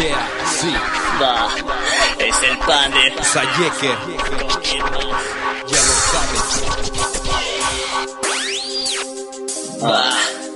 Yeah, 0.00 0.16
sí. 0.58 0.72
Va, 1.20 1.48
es 2.18 2.42
el 2.42 2.56
Pander. 2.60 3.12
Sayeke. 3.22 3.94
Ya 5.66 5.80
lo 5.88 5.94
sabes. 6.10 6.46
Va. 9.82 10.49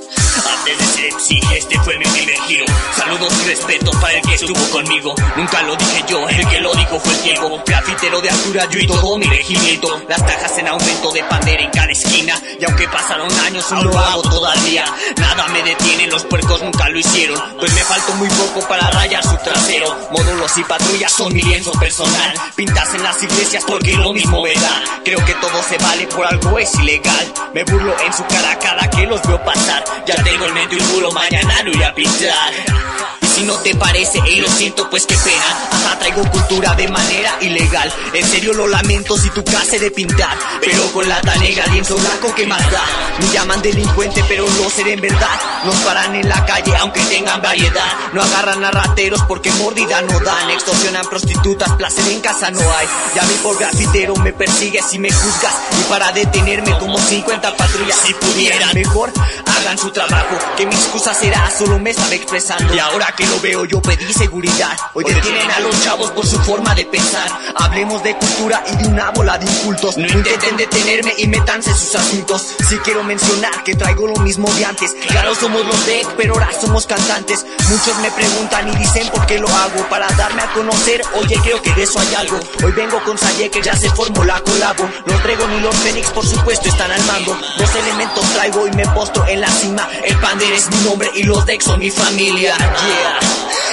Sí, 1.18 1.40
este 1.54 1.78
fue 1.80 1.98
mi 1.98 2.04
primer 2.04 2.38
giro. 2.46 2.64
Saludos 2.96 3.32
y 3.42 3.48
respetos 3.48 3.96
para 3.96 4.14
el 4.14 4.22
que 4.22 4.34
estuvo 4.34 4.70
conmigo. 4.70 5.14
Nunca 5.36 5.62
lo 5.62 5.76
dije 5.76 6.04
yo, 6.08 6.28
el 6.28 6.48
que 6.48 6.60
lo 6.60 6.74
dijo 6.74 6.98
fue 7.00 7.12
el 7.12 7.20
tiempo. 7.20 7.62
Grafitero 7.66 8.20
de 8.20 8.30
altura, 8.30 8.68
yo 8.70 8.78
y 8.78 8.86
todo 8.86 9.18
mi 9.18 9.26
regimiento. 9.26 10.02
Las 10.08 10.24
tajas 10.26 10.58
en 10.58 10.68
aumento 10.68 11.12
de 11.12 11.24
pandera 11.24 11.62
en 11.62 11.70
cada 11.70 11.92
esquina. 11.92 12.40
Y 12.58 12.64
aunque 12.64 12.88
pasaron 12.88 13.30
años, 13.40 13.70
aún 13.72 13.86
lo 13.86 13.98
hago 13.98 14.22
todavía. 14.22 14.84
Nada 15.16 15.48
me 15.48 15.62
detiene, 15.62 16.06
los 16.06 16.24
puercos 16.24 16.62
nunca 16.62 16.88
lo 16.88 16.98
hicieron. 16.98 17.40
Pues 17.58 17.72
me 17.74 17.80
faltó 17.80 18.14
muy 18.14 18.28
poco 18.28 18.66
para 18.68 18.90
rayar 18.90 19.22
su 19.22 19.36
trasero. 19.38 19.96
Módulos 20.10 20.56
y 20.58 20.64
patrullas 20.64 21.12
son 21.12 21.32
mi 21.32 21.42
lienzo 21.42 21.72
personal. 21.72 22.34
Pintas 22.54 22.94
en 22.94 23.02
las 23.02 23.22
iglesias 23.22 23.64
porque 23.66 23.92
lo 23.96 24.12
mismo 24.12 24.44
da. 24.46 25.00
Creo 25.04 25.24
que 25.24 25.34
todo 25.34 25.62
se 25.62 25.78
vale 25.78 26.06
por 26.08 26.26
algo 26.26 26.58
es 26.58 26.74
ilegal. 26.76 27.32
Me 27.52 27.64
burlo 27.64 27.94
en 28.04 28.12
su 28.12 28.24
cara 28.26 28.58
cada 28.58 28.88
que 28.90 29.06
los 29.06 29.22
veo 29.22 29.42
pasar. 29.44 29.84
Ya 30.06 30.14
tengo 30.22 30.44
el 30.46 30.52
medio 30.54 30.78
y 30.78 30.93
juro 30.94 31.10
mañana 31.10 31.62
lo 31.64 31.72
iré 31.72 31.84
a 31.84 31.94
pintar. 31.94 33.23
Si 33.34 33.42
no 33.42 33.54
te 33.54 33.74
parece, 33.74 34.20
y 34.28 34.36
lo 34.40 34.48
siento, 34.48 34.88
pues 34.88 35.06
qué 35.06 35.16
pena. 35.16 35.44
Ajá, 35.72 35.98
traigo 35.98 36.22
cultura 36.30 36.72
de 36.74 36.86
manera 36.86 37.36
ilegal. 37.40 37.92
En 38.12 38.24
serio 38.24 38.52
lo 38.52 38.68
lamento 38.68 39.16
si 39.18 39.28
tu 39.30 39.42
casa 39.42 39.76
de 39.76 39.90
pintar. 39.90 40.38
Pero 40.60 40.84
con 40.92 41.08
la 41.08 41.20
negra, 41.40 41.66
lienzo 41.66 41.96
blanco, 41.96 42.32
¿qué 42.36 42.46
más 42.46 42.70
da? 42.70 42.82
Me 43.18 43.28
llaman 43.32 43.60
delincuente, 43.60 44.24
pero 44.28 44.46
no 44.48 44.70
seré 44.70 44.92
en 44.92 45.00
verdad. 45.00 45.40
Nos 45.64 45.74
paran 45.76 46.14
en 46.14 46.28
la 46.28 46.46
calle, 46.46 46.76
aunque 46.76 47.00
tengan 47.06 47.42
variedad. 47.42 47.92
No 48.12 48.22
agarran 48.22 48.62
a 48.62 48.70
rateros 48.70 49.22
porque 49.26 49.50
mordida 49.52 50.00
no 50.02 50.20
dan. 50.20 50.50
Extorsionan 50.50 51.06
prostitutas, 51.06 51.72
placer 51.72 52.06
en 52.12 52.20
casa 52.20 52.52
no 52.52 52.60
hay. 52.60 52.86
Ya 53.16 53.22
vi 53.24 53.34
por 53.42 53.58
grafitero, 53.58 54.14
me 54.16 54.32
persigues 54.32 54.92
y 54.92 54.98
me 55.00 55.10
juzgas. 55.10 55.54
Y 55.80 55.82
para 55.90 56.12
detenerme 56.12 56.78
como 56.78 56.98
50 56.98 57.56
patrullas. 57.56 57.98
Si 58.04 58.14
pudieran, 58.14 58.74
mejor 58.74 59.12
hagan 59.46 59.76
su 59.76 59.90
trabajo. 59.90 60.38
Que 60.56 60.66
mi 60.66 60.74
excusa 60.74 61.12
será, 61.14 61.50
solo 61.50 61.80
me 61.80 61.90
estaba 61.90 62.14
expresando. 62.14 62.72
Y 62.74 62.78
ahora 62.78 63.12
que 63.16 63.23
lo 63.26 63.40
veo, 63.40 63.64
yo 63.64 63.80
pedí 63.80 64.12
seguridad. 64.12 64.76
Hoy 64.92 65.04
detienen 65.04 65.50
a 65.50 65.60
los 65.60 65.82
chavos 65.82 66.10
por 66.10 66.26
su 66.26 66.38
forma 66.40 66.74
de 66.74 66.84
pensar. 66.84 67.28
Hablemos 67.56 68.02
de 68.02 68.16
cultura 68.16 68.62
y 68.72 68.76
de 68.76 68.88
una 68.88 69.10
bola 69.10 69.38
de 69.38 69.46
incultos. 69.46 69.96
No 69.96 70.06
intenten 70.06 70.56
detenerme 70.56 71.12
y 71.18 71.26
métanse 71.28 71.72
sus 71.74 71.94
asuntos. 71.94 72.54
Si 72.68 72.76
quiero 72.78 73.04
mencionar 73.04 73.62
que 73.64 73.74
traigo 73.74 74.06
lo 74.06 74.16
mismo 74.16 74.52
de 74.54 74.64
antes. 74.64 74.94
Claro, 75.08 75.34
somos 75.34 75.64
los 75.66 75.86
deck, 75.86 76.06
pero 76.16 76.34
ahora 76.34 76.50
somos 76.60 76.86
cantantes. 76.86 77.44
Muchos 77.68 77.98
me 77.98 78.10
preguntan 78.10 78.68
y 78.68 78.76
dicen 78.76 79.08
por 79.08 79.26
qué 79.26 79.38
lo 79.38 79.48
hago. 79.48 79.88
Para 79.88 80.08
darme 80.16 80.42
a 80.42 80.52
conocer, 80.52 81.02
oye, 81.14 81.36
creo 81.42 81.60
que 81.62 81.72
de 81.74 81.82
eso 81.84 81.98
hay 81.98 82.14
algo. 82.14 82.38
Hoy 82.64 82.72
vengo 82.72 83.02
con 83.04 83.18
Saye 83.18 83.50
que 83.50 83.62
ya 83.62 83.76
se 83.76 83.90
formó 83.90 84.24
la 84.24 84.40
colabo. 84.40 84.88
Los 85.06 85.22
Dragon 85.22 85.52
y 85.52 85.60
los 85.60 85.76
Fénix, 85.76 86.10
por 86.10 86.26
supuesto, 86.26 86.68
están 86.68 86.90
al 86.90 87.04
mando. 87.04 87.36
Dos 87.58 87.74
elementos 87.74 88.24
traigo 88.34 88.66
y 88.66 88.72
me 88.72 88.86
postro 88.88 89.26
en 89.26 89.40
la 89.40 89.48
cima. 89.48 89.88
El 90.04 90.16
Pander 90.18 90.52
es 90.52 90.70
mi 90.70 90.78
nombre 90.84 91.10
y 91.14 91.22
los 91.22 91.44
decks 91.46 91.64
son 91.64 91.78
mi 91.78 91.90
familia. 91.90 92.56
Yeah. 92.56 93.13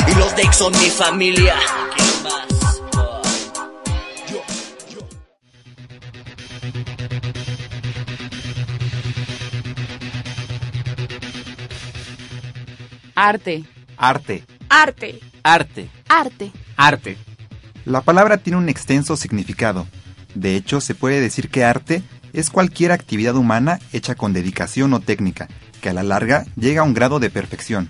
Y 0.07 0.15
los 0.15 0.35
decks 0.35 0.57
son 0.57 0.71
mi 0.73 0.89
familia. 0.89 1.55
Arte. 13.15 13.63
Arte. 13.97 14.43
Arte. 14.67 15.19
Arte. 15.43 15.89
Arte. 16.09 16.51
Arte. 16.75 17.17
La 17.85 18.01
palabra 18.01 18.37
tiene 18.37 18.57
un 18.57 18.67
extenso 18.67 19.15
significado. 19.15 19.85
De 20.33 20.55
hecho, 20.55 20.81
se 20.81 20.95
puede 20.95 21.21
decir 21.21 21.49
que 21.49 21.63
arte 21.63 22.01
es 22.33 22.49
cualquier 22.49 22.91
actividad 22.91 23.35
humana 23.35 23.79
hecha 23.93 24.15
con 24.15 24.33
dedicación 24.33 24.93
o 24.93 24.99
técnica, 24.99 25.47
que 25.81 25.89
a 25.89 25.93
la 25.93 26.03
larga 26.03 26.45
llega 26.55 26.81
a 26.81 26.85
un 26.85 26.93
grado 26.93 27.19
de 27.19 27.29
perfección. 27.29 27.89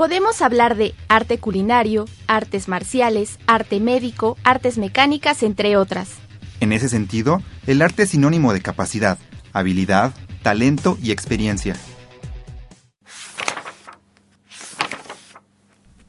Podemos 0.00 0.40
hablar 0.40 0.76
de 0.76 0.94
arte 1.08 1.36
culinario, 1.36 2.06
artes 2.26 2.68
marciales, 2.68 3.38
arte 3.46 3.80
médico, 3.80 4.38
artes 4.44 4.78
mecánicas, 4.78 5.42
entre 5.42 5.76
otras. 5.76 6.12
En 6.60 6.72
ese 6.72 6.88
sentido, 6.88 7.42
el 7.66 7.82
arte 7.82 8.04
es 8.04 8.08
sinónimo 8.08 8.54
de 8.54 8.62
capacidad, 8.62 9.18
habilidad, 9.52 10.14
talento 10.42 10.96
y 11.02 11.10
experiencia. 11.10 11.76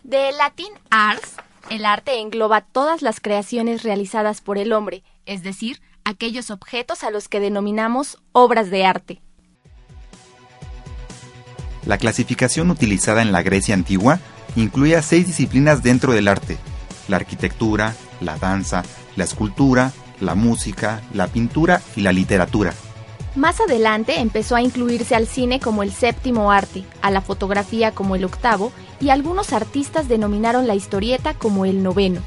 De 0.03 0.31
latín 0.37 0.71
ars, 0.89 1.35
el 1.69 1.83
arte 1.83 2.21
engloba 2.21 2.61
todas 2.61 3.01
las 3.01 3.19
creaciones 3.19 3.83
realizadas 3.83 4.39
por 4.39 4.57
el 4.57 4.71
hombre, 4.71 5.03
es 5.25 5.43
decir, 5.43 5.81
aquellos 6.05 6.49
objetos 6.49 7.03
a 7.03 7.11
los 7.11 7.27
que 7.27 7.41
denominamos 7.41 8.19
obras 8.31 8.71
de 8.71 8.85
arte. 8.85 9.21
La 11.91 11.97
clasificación 11.97 12.71
utilizada 12.71 13.21
en 13.21 13.33
la 13.33 13.43
Grecia 13.43 13.75
antigua 13.75 14.21
incluye 14.55 14.95
a 14.95 15.01
seis 15.01 15.27
disciplinas 15.27 15.83
dentro 15.83 16.13
del 16.13 16.29
arte: 16.29 16.57
la 17.09 17.17
arquitectura, 17.17 17.97
la 18.21 18.37
danza, 18.37 18.83
la 19.17 19.25
escultura, 19.25 19.91
la 20.21 20.33
música, 20.33 21.01
la 21.13 21.27
pintura 21.27 21.81
y 21.97 21.99
la 21.99 22.13
literatura. 22.13 22.73
Más 23.35 23.59
adelante 23.59 24.21
empezó 24.21 24.55
a 24.55 24.61
incluirse 24.61 25.15
al 25.15 25.27
cine 25.27 25.59
como 25.59 25.83
el 25.83 25.91
séptimo 25.91 26.53
arte, 26.53 26.85
a 27.01 27.11
la 27.11 27.19
fotografía 27.19 27.91
como 27.91 28.15
el 28.15 28.23
octavo 28.23 28.71
y 29.01 29.09
algunos 29.09 29.51
artistas 29.51 30.07
denominaron 30.07 30.67
la 30.67 30.75
historieta 30.75 31.33
como 31.33 31.65
el 31.65 31.83
noveno. 31.83 32.21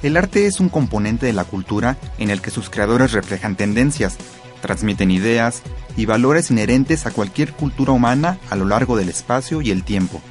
El 0.00 0.16
arte 0.16 0.46
es 0.46 0.60
un 0.60 0.68
componente 0.68 1.26
de 1.26 1.32
la 1.32 1.44
cultura 1.44 1.96
en 2.18 2.30
el 2.30 2.40
que 2.40 2.52
sus 2.52 2.70
creadores 2.70 3.10
reflejan 3.10 3.56
tendencias, 3.56 4.16
transmiten 4.60 5.10
ideas 5.10 5.62
y 5.96 6.06
valores 6.06 6.52
inherentes 6.52 7.04
a 7.04 7.10
cualquier 7.10 7.52
cultura 7.52 7.92
humana 7.92 8.38
a 8.48 8.54
lo 8.54 8.64
largo 8.64 8.96
del 8.96 9.08
espacio 9.08 9.60
y 9.60 9.72
el 9.72 9.82
tiempo. 9.82 10.22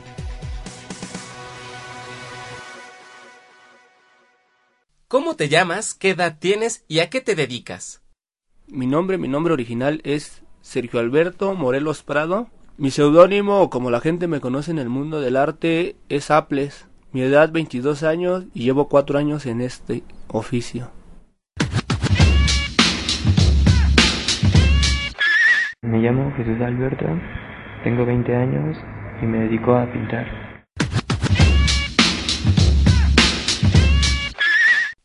¿Cómo 5.10 5.36
te 5.36 5.50
llamas? 5.50 5.94
¿Qué 5.94 6.12
edad 6.12 6.38
tienes? 6.40 6.86
¿Y 6.88 7.00
a 7.00 7.10
qué 7.10 7.20
te 7.20 7.36
dedicas? 7.36 8.02
Mi 8.68 8.88
nombre, 8.88 9.18
mi 9.18 9.28
nombre 9.28 9.52
original 9.52 10.00
es 10.06 10.44
Sergio 10.62 11.02
Alberto 11.02 11.56
Morelos 11.56 12.04
Prado. 12.04 12.50
Mi 12.78 12.90
seudónimo, 12.90 13.62
o 13.62 13.70
como 13.70 13.92
la 13.92 14.00
gente 14.00 14.28
me 14.28 14.40
conoce 14.40 14.72
en 14.72 14.80
el 14.80 14.88
mundo 14.88 15.20
del 15.20 15.36
arte, 15.36 15.98
es 16.08 16.32
Apples. 16.32 16.87
Mi 17.14 17.22
edad 17.22 17.52
22 17.54 18.04
años 18.04 18.44
y 18.54 18.64
llevo 18.64 18.90
4 18.90 19.18
años 19.18 19.46
en 19.46 19.62
este 19.62 20.04
oficio. 20.28 20.92
Me 25.82 26.00
llamo 26.00 26.34
Jesús 26.36 26.60
Alberto, 26.62 27.06
tengo 27.86 28.06
20 28.06 28.36
años 28.36 28.78
y 29.22 29.26
me 29.26 29.40
dedico 29.40 29.74
a 29.74 29.90
pintar. 29.90 30.26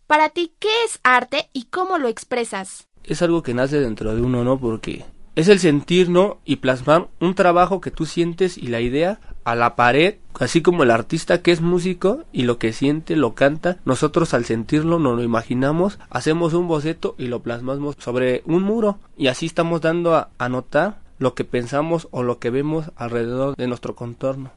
Para 0.08 0.28
ti, 0.30 0.52
¿qué 0.58 0.68
es 0.84 0.98
arte 1.04 1.50
y 1.52 1.66
cómo 1.66 1.98
lo 1.98 2.08
expresas? 2.08 2.88
Es 3.04 3.22
algo 3.22 3.44
que 3.44 3.54
nace 3.54 3.78
dentro 3.78 4.12
de 4.16 4.22
uno, 4.22 4.42
¿no? 4.42 4.58
Porque 4.58 5.04
es 5.36 5.46
el 5.46 5.60
sentir, 5.60 6.10
¿no? 6.10 6.40
Y 6.44 6.56
plasmar 6.56 7.08
un 7.20 7.36
trabajo 7.36 7.80
que 7.80 7.92
tú 7.92 8.06
sientes 8.06 8.58
y 8.58 8.66
la 8.66 8.80
idea 8.80 9.20
a 9.44 9.54
la 9.54 9.76
pared, 9.76 10.16
así 10.38 10.62
como 10.62 10.82
el 10.82 10.90
artista 10.90 11.42
que 11.42 11.52
es 11.52 11.60
músico 11.60 12.24
y 12.32 12.42
lo 12.44 12.58
que 12.58 12.72
siente 12.72 13.16
lo 13.16 13.34
canta, 13.34 13.78
nosotros 13.84 14.34
al 14.34 14.44
sentirlo 14.44 14.98
nos 14.98 15.16
lo 15.16 15.22
imaginamos, 15.22 15.98
hacemos 16.10 16.54
un 16.54 16.68
boceto 16.68 17.14
y 17.18 17.26
lo 17.26 17.40
plasmamos 17.40 17.96
sobre 17.98 18.42
un 18.46 18.62
muro 18.62 18.98
y 19.16 19.28
así 19.28 19.46
estamos 19.46 19.80
dando 19.80 20.14
a, 20.14 20.30
a 20.38 20.48
notar 20.48 21.00
lo 21.18 21.34
que 21.34 21.44
pensamos 21.44 22.08
o 22.10 22.22
lo 22.22 22.38
que 22.38 22.50
vemos 22.50 22.90
alrededor 22.96 23.54
de 23.56 23.68
nuestro 23.68 23.94
contorno. 23.94 24.50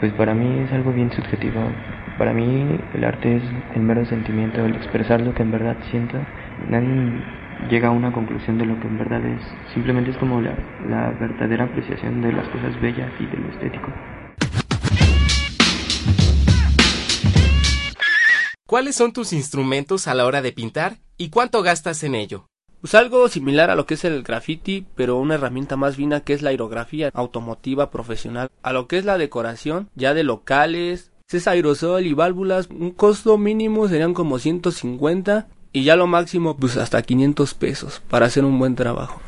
Pues 0.00 0.12
para 0.14 0.34
mí 0.34 0.64
es 0.64 0.72
algo 0.72 0.92
bien 0.92 1.10
subjetivo. 1.12 1.60
Para 2.18 2.32
mí 2.32 2.78
el 2.94 3.04
arte 3.04 3.36
es 3.36 3.42
el 3.74 3.82
mero 3.82 4.04
sentimiento, 4.06 4.64
el 4.64 4.76
expresar 4.76 5.20
lo 5.20 5.34
que 5.34 5.42
en 5.42 5.50
verdad 5.50 5.76
siento. 5.90 6.16
Nadie 6.68 7.22
llega 7.70 7.88
a 7.88 7.90
una 7.90 8.12
conclusión 8.12 8.58
de 8.58 8.66
lo 8.66 8.78
que 8.80 8.86
en 8.86 8.98
verdad 8.98 9.24
es. 9.24 9.40
Simplemente 9.72 10.10
es 10.10 10.16
como 10.18 10.40
la, 10.40 10.56
la 10.88 11.10
verdadera 11.18 11.64
apreciación 11.64 12.20
de 12.22 12.32
las 12.32 12.48
cosas 12.48 12.80
bellas 12.80 13.12
y 13.20 13.26
de 13.26 13.36
lo 13.36 13.48
estético. 13.50 13.92
¿Cuáles 18.66 18.96
son 18.96 19.12
tus 19.12 19.32
instrumentos 19.32 20.08
a 20.08 20.14
la 20.14 20.26
hora 20.26 20.42
de 20.42 20.52
pintar 20.52 20.96
y 21.16 21.30
cuánto 21.30 21.62
gastas 21.62 22.02
en 22.02 22.14
ello? 22.14 22.46
Pues 22.80 22.94
algo 22.94 23.28
similar 23.28 23.70
a 23.70 23.76
lo 23.76 23.86
que 23.86 23.94
es 23.94 24.04
el 24.04 24.22
graffiti, 24.22 24.86
pero 24.94 25.16
una 25.16 25.36
herramienta 25.36 25.76
más 25.76 25.96
fina 25.96 26.20
que 26.20 26.34
es 26.34 26.42
la 26.42 26.50
aerografía 26.50 27.10
automotiva 27.14 27.90
profesional. 27.90 28.50
A 28.62 28.72
lo 28.72 28.88
que 28.88 28.98
es 28.98 29.04
la 29.04 29.16
decoración, 29.16 29.88
ya 29.94 30.12
de 30.12 30.24
locales, 30.24 31.12
es 31.36 31.48
aerosol 31.48 32.06
y 32.06 32.14
válvulas, 32.14 32.68
un 32.68 32.90
costo 32.90 33.38
mínimo 33.38 33.88
serían 33.88 34.14
como 34.14 34.38
150 34.38 35.48
y 35.74 35.82
ya 35.82 35.96
lo 35.96 36.06
máximo 36.06 36.56
pues 36.56 36.76
hasta 36.76 37.02
500 37.02 37.52
pesos 37.54 38.00
para 38.08 38.26
hacer 38.26 38.44
un 38.44 38.58
buen 38.58 38.76
trabajo. 38.76 39.20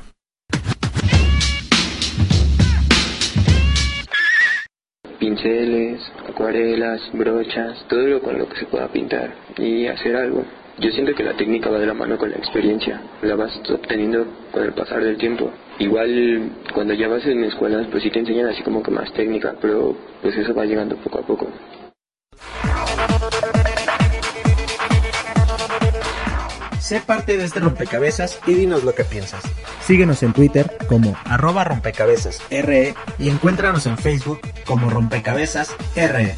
Pinceles, 5.18 6.00
acuarelas, 6.28 7.00
brochas, 7.12 7.84
todo 7.88 8.06
lo 8.06 8.22
con 8.22 8.38
lo 8.38 8.48
que 8.48 8.58
se 8.58 8.66
pueda 8.66 8.86
pintar 8.88 9.34
y 9.58 9.86
hacer 9.88 10.14
algo. 10.14 10.44
Yo 10.78 10.90
siento 10.90 11.14
que 11.14 11.24
la 11.24 11.36
técnica 11.36 11.68
va 11.68 11.78
de 11.78 11.86
la 11.86 11.94
mano 11.94 12.16
con 12.16 12.30
la 12.30 12.36
experiencia, 12.36 13.02
la 13.22 13.34
vas 13.34 13.50
obteniendo 13.68 14.26
con 14.52 14.62
el 14.62 14.72
pasar 14.72 15.02
del 15.02 15.16
tiempo. 15.16 15.50
Igual 15.80 16.52
cuando 16.72 16.94
ya 16.94 17.08
vas 17.08 17.26
en 17.26 17.42
escuelas 17.42 17.88
pues 17.90 18.04
sí 18.04 18.10
te 18.10 18.20
enseñan 18.20 18.46
así 18.46 18.62
como 18.62 18.84
que 18.84 18.92
más 18.92 19.12
técnica, 19.14 19.56
pero 19.60 19.96
pues 20.22 20.36
eso 20.36 20.54
va 20.54 20.64
llegando 20.64 20.96
poco 20.96 21.18
a 21.18 21.26
poco. 21.26 21.48
Sé 26.86 27.00
parte 27.00 27.36
de 27.36 27.42
este 27.42 27.58
rompecabezas 27.58 28.38
y 28.46 28.54
dinos 28.54 28.84
lo 28.84 28.94
que 28.94 29.02
piensas. 29.02 29.42
Síguenos 29.80 30.22
en 30.22 30.32
Twitter 30.32 30.78
como 30.88 31.16
arroba 31.24 31.64
rompecabezas 31.64 32.40
RE 32.48 32.94
y 33.18 33.28
encuéntranos 33.28 33.86
en 33.86 33.98
Facebook 33.98 34.38
como 34.64 34.88
rompecabezas 34.88 35.74
RE. 35.96 36.36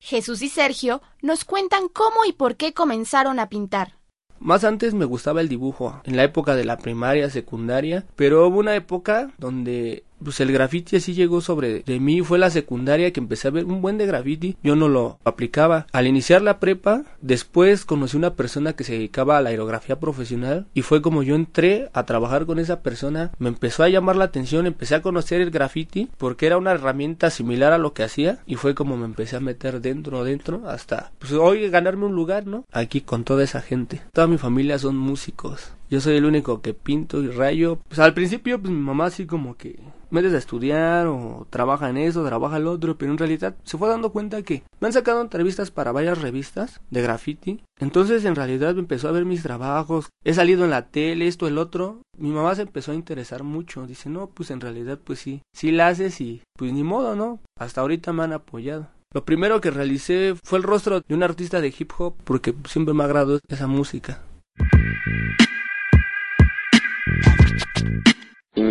Jesús 0.00 0.40
y 0.40 0.48
Sergio 0.48 1.02
nos 1.20 1.44
cuentan 1.44 1.88
cómo 1.92 2.24
y 2.26 2.32
por 2.32 2.56
qué 2.56 2.72
comenzaron 2.72 3.38
a 3.38 3.50
pintar. 3.50 3.96
Más 4.38 4.64
antes 4.64 4.94
me 4.94 5.04
gustaba 5.04 5.40
el 5.40 5.48
dibujo, 5.48 6.00
en 6.04 6.16
la 6.16 6.24
época 6.24 6.54
de 6.54 6.64
la 6.64 6.76
primaria, 6.76 7.28
secundaria, 7.30 8.04
pero 8.16 8.46
hubo 8.46 8.60
una 8.60 8.76
época 8.76 9.30
donde 9.38 10.04
pues 10.26 10.40
el 10.40 10.50
graffiti 10.50 10.96
así 10.96 11.14
llegó 11.14 11.40
sobre 11.40 11.84
de 11.84 12.00
mí, 12.00 12.20
fue 12.20 12.36
la 12.36 12.50
secundaria 12.50 13.12
que 13.12 13.20
empecé 13.20 13.46
a 13.46 13.52
ver 13.52 13.64
un 13.64 13.80
buen 13.80 13.96
de 13.96 14.06
graffiti, 14.06 14.56
yo 14.60 14.74
no 14.74 14.88
lo 14.88 15.20
aplicaba. 15.22 15.86
Al 15.92 16.08
iniciar 16.08 16.42
la 16.42 16.58
prepa, 16.58 17.04
después 17.20 17.84
conocí 17.84 18.16
una 18.16 18.34
persona 18.34 18.72
que 18.72 18.82
se 18.82 18.94
dedicaba 18.94 19.38
a 19.38 19.40
la 19.40 19.50
aerografía 19.50 20.00
profesional 20.00 20.66
y 20.74 20.82
fue 20.82 21.00
como 21.00 21.22
yo 21.22 21.36
entré 21.36 21.90
a 21.92 22.06
trabajar 22.06 22.44
con 22.44 22.58
esa 22.58 22.82
persona, 22.82 23.30
me 23.38 23.50
empezó 23.50 23.84
a 23.84 23.88
llamar 23.88 24.16
la 24.16 24.24
atención, 24.24 24.66
empecé 24.66 24.96
a 24.96 25.00
conocer 25.00 25.40
el 25.40 25.52
graffiti 25.52 26.08
porque 26.18 26.46
era 26.46 26.58
una 26.58 26.72
herramienta 26.72 27.30
similar 27.30 27.72
a 27.72 27.78
lo 27.78 27.92
que 27.92 28.02
hacía 28.02 28.40
y 28.46 28.56
fue 28.56 28.74
como 28.74 28.96
me 28.96 29.04
empecé 29.04 29.36
a 29.36 29.40
meter 29.40 29.80
dentro, 29.80 30.24
dentro, 30.24 30.68
hasta 30.68 31.12
pues 31.20 31.34
hoy 31.34 31.70
ganarme 31.70 32.06
un 32.06 32.16
lugar, 32.16 32.48
¿no? 32.48 32.64
Aquí 32.72 33.00
con 33.00 33.22
toda 33.22 33.44
esa 33.44 33.60
gente. 33.60 34.02
Toda 34.12 34.26
mi 34.26 34.38
familia 34.38 34.76
son 34.80 34.96
músicos. 34.96 35.70
Yo 35.88 36.00
soy 36.00 36.16
el 36.16 36.24
único 36.24 36.60
que 36.62 36.74
pinto 36.74 37.22
y 37.22 37.28
rayo. 37.28 37.78
Pues 37.88 37.98
al 38.00 38.14
principio, 38.14 38.60
pues 38.60 38.72
mi 38.72 38.80
mamá 38.80 39.06
así 39.06 39.26
como 39.26 39.56
que 39.56 39.78
metes 40.10 40.34
a 40.34 40.38
estudiar 40.38 41.06
o 41.06 41.46
trabaja 41.50 41.90
en 41.90 41.96
eso, 41.96 42.24
trabaja 42.24 42.56
el 42.56 42.66
otro, 42.66 42.96
pero 42.96 43.12
en 43.12 43.18
realidad 43.18 43.56
se 43.64 43.78
fue 43.78 43.88
dando 43.88 44.12
cuenta 44.12 44.42
que 44.42 44.62
me 44.80 44.86
han 44.86 44.92
sacado 44.92 45.20
entrevistas 45.20 45.70
para 45.70 45.92
varias 45.92 46.20
revistas 46.20 46.80
de 46.90 47.02
graffiti. 47.02 47.60
Entonces 47.78 48.24
en 48.24 48.34
realidad 48.34 48.74
me 48.74 48.80
empezó 48.80 49.08
a 49.08 49.12
ver 49.12 49.24
mis 49.24 49.42
trabajos, 49.42 50.08
he 50.24 50.34
salido 50.34 50.64
en 50.64 50.70
la 50.70 50.88
tele, 50.88 51.26
esto, 51.26 51.46
el 51.46 51.58
otro. 51.58 52.00
Mi 52.18 52.30
mamá 52.30 52.54
se 52.54 52.62
empezó 52.62 52.92
a 52.92 52.96
interesar 52.96 53.42
mucho. 53.42 53.86
Dice, 53.86 54.08
no, 54.08 54.28
pues 54.28 54.50
en 54.50 54.60
realidad 54.60 54.98
pues 55.02 55.18
sí, 55.18 55.42
sí 55.52 55.70
la 55.70 55.88
haces 55.88 56.20
y 56.20 56.42
pues 56.58 56.72
ni 56.72 56.82
modo, 56.82 57.14
¿no? 57.14 57.40
Hasta 57.58 57.80
ahorita 57.80 58.12
me 58.12 58.24
han 58.24 58.32
apoyado. 58.32 58.88
Lo 59.12 59.24
primero 59.24 59.60
que 59.60 59.70
realicé 59.70 60.34
fue 60.42 60.58
el 60.58 60.64
rostro 60.64 61.00
de 61.00 61.14
un 61.14 61.22
artista 61.22 61.60
de 61.60 61.74
hip 61.76 61.92
hop 61.98 62.14
porque 62.24 62.54
siempre 62.68 62.92
me 62.92 63.04
agradó 63.04 63.38
esa 63.48 63.66
música. 63.66 64.22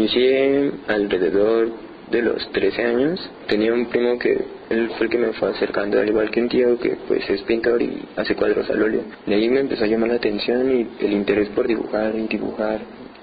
Inicié 0.05 0.71
alrededor 0.87 1.71
de 2.11 2.21
los 2.21 2.51
13 2.51 2.83
años. 2.83 3.19
Tenía 3.47 3.73
un 3.73 3.87
primo 3.87 4.19
que 4.19 4.37
él 4.69 4.91
fue 4.99 5.07
el 5.07 5.11
que 5.11 5.17
me 5.17 5.33
fue 5.33 5.49
acercando, 5.49 5.99
al 5.99 6.07
igual 6.07 6.29
que 6.29 6.41
un 6.41 6.47
tío 6.47 6.77
que 6.77 6.95
pues 7.07 7.27
es 7.27 7.41
pintor 7.41 7.81
y 7.81 8.07
hace 8.15 8.35
cuadros 8.35 8.69
al 8.69 8.83
óleo. 8.83 9.01
De 9.25 9.33
ahí 9.33 9.49
me 9.49 9.61
empezó 9.61 9.83
a 9.83 9.87
llamar 9.87 10.09
la 10.09 10.17
atención 10.17 10.79
y 10.79 11.03
el 11.03 11.11
interés 11.11 11.49
por 11.49 11.65
dibujar 11.65 12.13
y 12.13 12.27
dibujar 12.27 12.81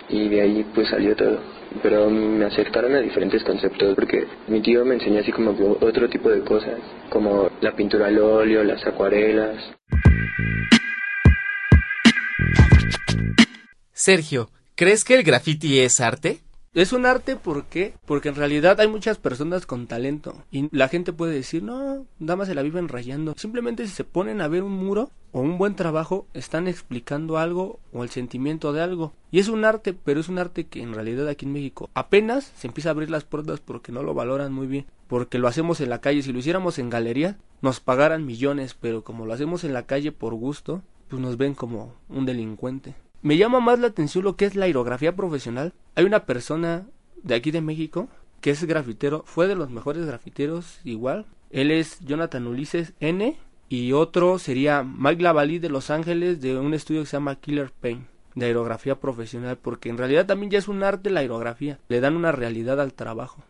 y 0.08 0.29
de 0.29 0.40
ahí 0.40 0.67
pues 0.75 0.88
salió 0.88 1.14
todo. 1.14 1.38
Pero 1.84 2.11
me 2.11 2.46
acercaron 2.46 2.96
a 2.96 2.99
diferentes 2.99 3.44
conceptos 3.44 3.94
porque 3.94 4.26
mi 4.49 4.61
tío 4.61 4.85
me 4.85 4.96
enseñó 4.96 5.20
así 5.20 5.31
como 5.31 5.52
otro 5.81 6.08
tipo 6.08 6.31
de 6.31 6.40
cosas, 6.40 6.81
como 7.11 7.49
la 7.61 7.76
pintura 7.76 8.08
al 8.08 8.19
óleo, 8.19 8.64
las 8.64 8.85
acuarelas. 8.85 9.56
Sergio, 13.93 14.50
¿crees 14.75 15.05
que 15.05 15.14
el 15.14 15.23
graffiti 15.23 15.78
es 15.78 16.00
arte? 16.00 16.40
Es 16.74 16.94
un 16.94 17.04
arte 17.04 17.36
¿por 17.36 17.66
qué? 17.66 17.92
Porque 18.06 18.30
en 18.30 18.34
realidad 18.34 18.80
hay 18.80 18.88
muchas 18.88 19.19
personas 19.19 19.66
con 19.66 19.86
talento 19.86 20.42
y 20.50 20.74
la 20.74 20.88
gente 20.88 21.12
puede 21.12 21.34
decir, 21.34 21.62
no, 21.62 22.06
nada 22.19 22.36
más 22.36 22.48
se 22.48 22.54
la 22.54 22.62
viven 22.62 22.88
rayando. 22.88 23.34
Simplemente 23.36 23.86
si 23.86 23.92
se 23.92 24.04
ponen 24.04 24.40
a 24.40 24.48
ver 24.48 24.62
un 24.62 24.72
muro 24.72 25.10
o 25.32 25.40
un 25.40 25.58
buen 25.58 25.76
trabajo, 25.76 26.26
están 26.32 26.69
explicando 26.69 27.36
algo 27.36 27.78
o 27.92 28.04
el 28.04 28.08
sentimiento 28.08 28.72
de 28.72 28.80
algo. 28.80 29.12
Y 29.30 29.38
es 29.38 29.48
un 29.48 29.66
arte, 29.66 29.92
pero 29.92 30.19
es 30.19 30.30
un 30.30 30.38
arte 30.38 30.64
que 30.64 30.80
en 30.80 30.94
realidad 30.94 31.28
aquí 31.28 31.44
en 31.44 31.52
México 31.52 31.90
apenas 31.92 32.50
se 32.56 32.69
empieza 32.69 32.88
a 32.88 32.92
abrir 32.92 33.10
las 33.10 33.25
puertas 33.25 33.60
porque 33.60 33.92
no 33.92 34.02
lo 34.02 34.14
valoran 34.14 34.54
muy 34.54 34.66
bien. 34.66 34.86
Porque 35.08 35.38
lo 35.38 35.48
hacemos 35.48 35.82
en 35.82 35.90
la 35.90 36.00
calle, 36.00 36.22
si 36.22 36.32
lo 36.32 36.38
hiciéramos 36.38 36.78
en 36.78 36.88
galería, 36.88 37.36
nos 37.60 37.80
pagaran 37.80 38.25
millones, 38.25 38.75
pero 38.80 39.04
como 39.04 39.26
lo 39.26 39.34
hacemos 39.34 39.64
en 39.64 39.75
la 39.75 39.82
calle 39.82 40.10
por 40.10 40.32
gusto, 40.32 40.80
pues 41.08 41.20
nos 41.20 41.36
ven 41.36 41.52
como 41.52 41.92
un 42.08 42.25
delincuente. 42.25 42.94
Me 43.22 43.36
llama 43.36 43.60
más 43.60 43.78
la 43.78 43.86
atención 43.86 44.24
lo 44.24 44.36
que 44.36 44.46
es 44.46 44.56
la 44.56 44.64
aerografía 44.64 45.14
profesional. 45.14 45.72
Hay 45.94 46.04
una 46.04 46.26
persona 46.26 46.88
de 47.22 47.36
aquí 47.36 47.52
de 47.52 47.60
México 47.60 48.08
que 48.40 48.50
es 48.50 48.64
grafitero, 48.64 49.22
fue 49.24 49.46
de 49.46 49.54
los 49.54 49.70
mejores 49.70 50.04
grafiteros 50.04 50.80
igual. 50.82 51.26
Él 51.50 51.70
es 51.70 52.00
Jonathan 52.00 52.48
Ulises 52.48 52.94
N. 52.98 53.38
Y 53.68 53.92
otro 53.92 54.40
sería 54.40 54.82
Mike 54.82 55.23
Lavalí 55.23 55.61
de 55.61 55.70
Los 55.70 55.90
Ángeles 55.90 56.40
de 56.40 56.58
un 56.58 56.75
estudio 56.75 57.02
que 57.02 57.06
se 57.06 57.16
llama 57.16 57.37
Killer 57.37 57.70
Paint 57.70 58.06
de 58.35 58.47
aerografía 58.47 58.99
profesional, 58.99 59.56
porque 59.56 59.88
en 59.88 59.99
realidad 59.99 60.26
también 60.26 60.50
ya 60.50 60.58
es 60.58 60.66
un 60.66 60.82
arte 60.82 61.08
la 61.08 61.20
aerografía, 61.20 61.78
le 61.88 62.00
dan 62.00 62.16
una 62.16 62.32
realidad 62.32 62.80
al 62.80 62.92
trabajo. 62.92 63.44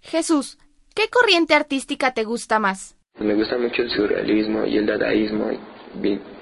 Jesús, 0.00 0.58
¿qué 0.94 1.08
corriente 1.08 1.54
artística 1.54 2.12
te 2.14 2.24
gusta 2.24 2.58
más? 2.58 2.95
Me 3.18 3.34
gusta 3.34 3.56
mucho 3.56 3.82
el 3.82 3.90
surrealismo 3.90 4.66
y 4.66 4.76
el 4.76 4.86
dadaísmo. 4.86 5.50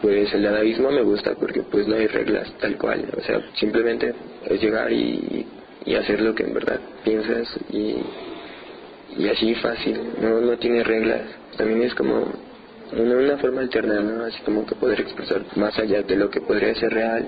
Pues 0.02 0.34
el 0.34 0.42
dadaísmo 0.42 0.90
me 0.90 1.02
gusta 1.02 1.34
porque 1.36 1.62
pues 1.62 1.86
no 1.86 1.94
hay 1.94 2.08
reglas 2.08 2.52
tal 2.58 2.76
cual. 2.76 3.06
O 3.16 3.20
sea, 3.20 3.40
simplemente 3.54 4.12
es 4.46 4.60
llegar 4.60 4.92
y, 4.92 5.46
hacer 5.96 6.20
lo 6.20 6.34
que 6.34 6.42
en 6.42 6.54
verdad 6.54 6.80
piensas 7.04 7.48
y, 7.70 7.96
y 9.16 9.28
así 9.28 9.54
fácil. 9.56 10.00
No, 10.20 10.40
no 10.40 10.56
tiene 10.58 10.82
reglas. 10.82 11.22
También 11.56 11.82
es 11.82 11.94
como 11.94 12.26
una, 12.96 13.38
forma 13.38 13.60
alterna. 13.60 14.26
Así 14.26 14.40
como 14.42 14.66
que 14.66 14.74
poder 14.74 15.00
expresar 15.00 15.44
más 15.54 15.78
allá 15.78 16.02
de 16.02 16.16
lo 16.16 16.28
que 16.28 16.40
podría 16.40 16.74
ser 16.74 16.92
real. 16.92 17.24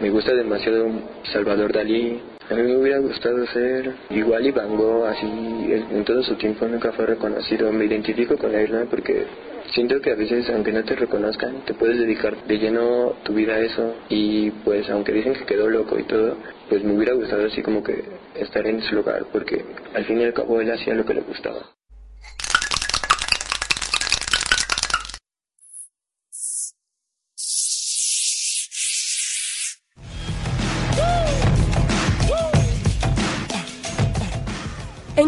Me 0.00 0.10
gusta 0.10 0.34
demasiado 0.34 0.90
Salvador 1.32 1.72
Dalí, 1.72 2.20
a 2.50 2.54
mí 2.54 2.62
me 2.62 2.76
hubiera 2.76 2.98
gustado 2.98 3.46
ser 3.46 3.94
igual 4.10 4.44
y 4.44 4.50
Van 4.50 4.76
Gogh, 4.76 5.06
así 5.06 5.26
en 5.26 6.04
todo 6.04 6.22
su 6.24 6.34
tiempo 6.34 6.66
nunca 6.66 6.90
fue 6.92 7.06
reconocido. 7.06 7.70
Me 7.70 7.84
identifico 7.84 8.36
con 8.36 8.54
él, 8.54 8.88
Porque 8.90 9.24
siento 9.72 10.00
que 10.00 10.10
a 10.10 10.16
veces, 10.16 10.50
aunque 10.50 10.72
no 10.72 10.82
te 10.82 10.96
reconozcan, 10.96 11.64
te 11.64 11.74
puedes 11.74 11.98
dedicar 11.98 12.36
de 12.46 12.58
lleno 12.58 13.14
tu 13.22 13.34
vida 13.34 13.54
a 13.54 13.60
eso. 13.60 13.94
Y 14.08 14.50
pues, 14.64 14.90
aunque 14.90 15.12
dicen 15.12 15.34
que 15.34 15.44
quedó 15.44 15.70
loco 15.70 15.96
y 15.98 16.02
todo, 16.04 16.36
pues 16.68 16.82
me 16.82 16.92
hubiera 16.92 17.14
gustado 17.14 17.46
así 17.46 17.62
como 17.62 17.84
que 17.84 18.02
estar 18.34 18.66
en 18.66 18.80
ese 18.80 18.96
lugar, 18.96 19.26
porque 19.32 19.64
al 19.94 20.04
fin 20.06 20.20
y 20.20 20.24
al 20.24 20.34
cabo 20.34 20.60
él 20.60 20.72
hacía 20.72 20.94
lo 20.94 21.04
que 21.04 21.14
le 21.14 21.20
gustaba. 21.20 21.79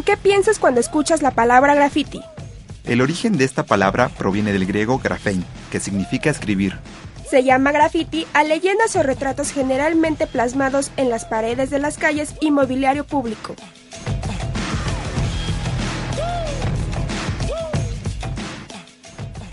Qué 0.04 0.16
piensas 0.16 0.58
cuando 0.58 0.80
escuchas 0.80 1.22
la 1.22 1.30
palabra 1.30 1.76
graffiti? 1.76 2.20
El 2.84 3.00
origen 3.00 3.38
de 3.38 3.44
esta 3.44 3.62
palabra 3.62 4.08
proviene 4.08 4.52
del 4.52 4.66
griego 4.66 4.98
grafein, 4.98 5.44
que 5.70 5.78
significa 5.78 6.28
escribir. 6.28 6.76
Se 7.30 7.44
llama 7.44 7.70
graffiti 7.70 8.26
a 8.32 8.42
leyendas 8.42 8.96
o 8.96 9.04
retratos 9.04 9.52
generalmente 9.52 10.26
plasmados 10.26 10.90
en 10.96 11.08
las 11.08 11.24
paredes 11.24 11.70
de 11.70 11.78
las 11.78 11.98
calles 11.98 12.34
y 12.40 12.50
mobiliario 12.50 13.04
público. 13.04 13.54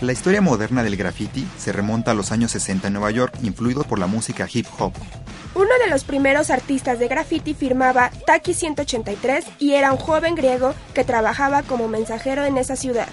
La 0.00 0.12
historia 0.12 0.40
moderna 0.40 0.82
del 0.82 0.96
graffiti 0.96 1.46
se 1.58 1.72
remonta 1.72 2.10
a 2.10 2.14
los 2.14 2.32
años 2.32 2.50
60 2.50 2.88
en 2.88 2.94
Nueva 2.94 3.12
York, 3.12 3.34
influido 3.42 3.84
por 3.84 4.00
la 4.00 4.08
música 4.08 4.48
hip 4.52 4.66
hop. 4.78 4.94
Uno 5.60 5.72
de 5.84 5.90
los 5.90 6.04
primeros 6.04 6.48
artistas 6.48 6.98
de 6.98 7.06
graffiti 7.06 7.52
firmaba 7.52 8.10
Taki 8.26 8.54
183 8.54 9.44
y 9.58 9.74
era 9.74 9.92
un 9.92 9.98
joven 9.98 10.34
griego 10.34 10.72
que 10.94 11.04
trabajaba 11.04 11.62
como 11.62 11.86
mensajero 11.86 12.46
en 12.46 12.56
esa 12.56 12.76
ciudad. 12.76 13.08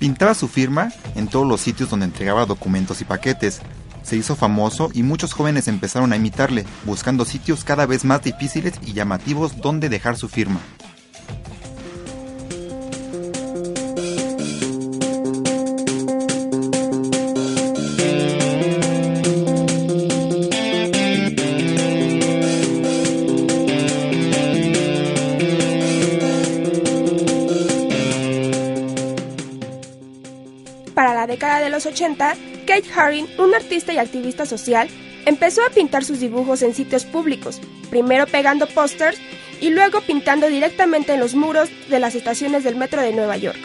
Pintaba 0.00 0.34
su 0.34 0.48
firma 0.48 0.92
en 1.14 1.28
todos 1.28 1.46
los 1.46 1.60
sitios 1.60 1.88
donde 1.88 2.06
entregaba 2.06 2.46
documentos 2.46 3.00
y 3.00 3.04
paquetes. 3.04 3.60
Se 4.02 4.16
hizo 4.16 4.34
famoso 4.34 4.90
y 4.92 5.04
muchos 5.04 5.34
jóvenes 5.34 5.68
empezaron 5.68 6.12
a 6.12 6.16
imitarle, 6.16 6.64
buscando 6.82 7.24
sitios 7.24 7.62
cada 7.62 7.86
vez 7.86 8.04
más 8.04 8.24
difíciles 8.24 8.74
y 8.84 8.94
llamativos 8.94 9.58
donde 9.58 9.88
dejar 9.88 10.16
su 10.16 10.28
firma. 10.28 10.58
Los 31.84 31.92
80, 31.94 32.36
Kate 32.64 32.92
Haring, 32.94 33.26
un 33.38 33.54
artista 33.54 33.92
y 33.92 33.98
activista 33.98 34.46
social, 34.46 34.88
empezó 35.26 35.64
a 35.64 35.70
pintar 35.70 36.04
sus 36.04 36.20
dibujos 36.20 36.62
en 36.62 36.74
sitios 36.74 37.04
públicos, 37.04 37.60
primero 37.90 38.26
pegando 38.26 38.68
pósters 38.68 39.18
y 39.60 39.70
luego 39.70 40.00
pintando 40.00 40.46
directamente 40.46 41.14
en 41.14 41.20
los 41.20 41.34
muros 41.34 41.70
de 41.88 41.98
las 41.98 42.14
estaciones 42.14 42.62
del 42.62 42.76
metro 42.76 43.02
de 43.02 43.12
Nueva 43.12 43.36
York. 43.36 43.58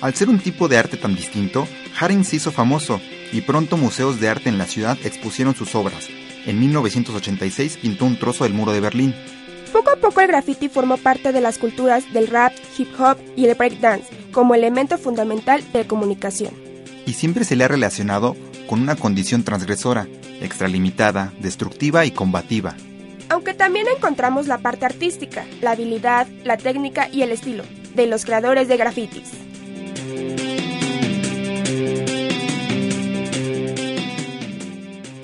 Al 0.00 0.14
ser 0.14 0.30
un 0.30 0.38
tipo 0.38 0.68
de 0.68 0.78
arte 0.78 0.96
tan 0.96 1.14
distinto, 1.14 1.68
Haring 1.98 2.24
se 2.24 2.36
hizo 2.36 2.50
famoso 2.50 2.98
y 3.30 3.42
pronto 3.42 3.76
museos 3.76 4.20
de 4.20 4.28
arte 4.30 4.48
en 4.48 4.56
la 4.56 4.66
ciudad 4.66 4.96
expusieron 5.04 5.54
sus 5.54 5.74
obras. 5.74 6.08
En 6.46 6.58
1986 6.58 7.78
pintó 7.82 8.06
un 8.06 8.18
trozo 8.18 8.44
del 8.44 8.54
muro 8.54 8.72
de 8.72 8.80
Berlín. 8.80 9.14
Poco 9.70 9.90
a 9.90 9.96
poco 9.96 10.22
el 10.22 10.28
graffiti 10.28 10.70
formó 10.70 10.96
parte 10.96 11.32
de 11.32 11.42
las 11.42 11.58
culturas 11.58 12.10
del 12.14 12.28
rap, 12.28 12.54
hip 12.78 12.88
hop 12.98 13.18
y 13.36 13.44
el 13.44 13.54
breakdance 13.54 14.08
como 14.32 14.54
elemento 14.54 14.96
fundamental 14.96 15.62
de 15.74 15.86
comunicación. 15.86 16.69
Y 17.10 17.14
siempre 17.14 17.44
se 17.44 17.56
le 17.56 17.64
ha 17.64 17.68
relacionado 17.68 18.36
con 18.68 18.80
una 18.80 18.94
condición 18.94 19.42
transgresora, 19.42 20.06
extralimitada, 20.40 21.32
destructiva 21.40 22.06
y 22.06 22.12
combativa. 22.12 22.76
Aunque 23.28 23.52
también 23.52 23.88
encontramos 23.88 24.46
la 24.46 24.58
parte 24.58 24.86
artística, 24.86 25.44
la 25.60 25.72
habilidad, 25.72 26.28
la 26.44 26.56
técnica 26.56 27.08
y 27.10 27.22
el 27.22 27.32
estilo 27.32 27.64
de 27.96 28.06
los 28.06 28.24
creadores 28.24 28.68
de 28.68 28.76
grafitis. 28.76 29.32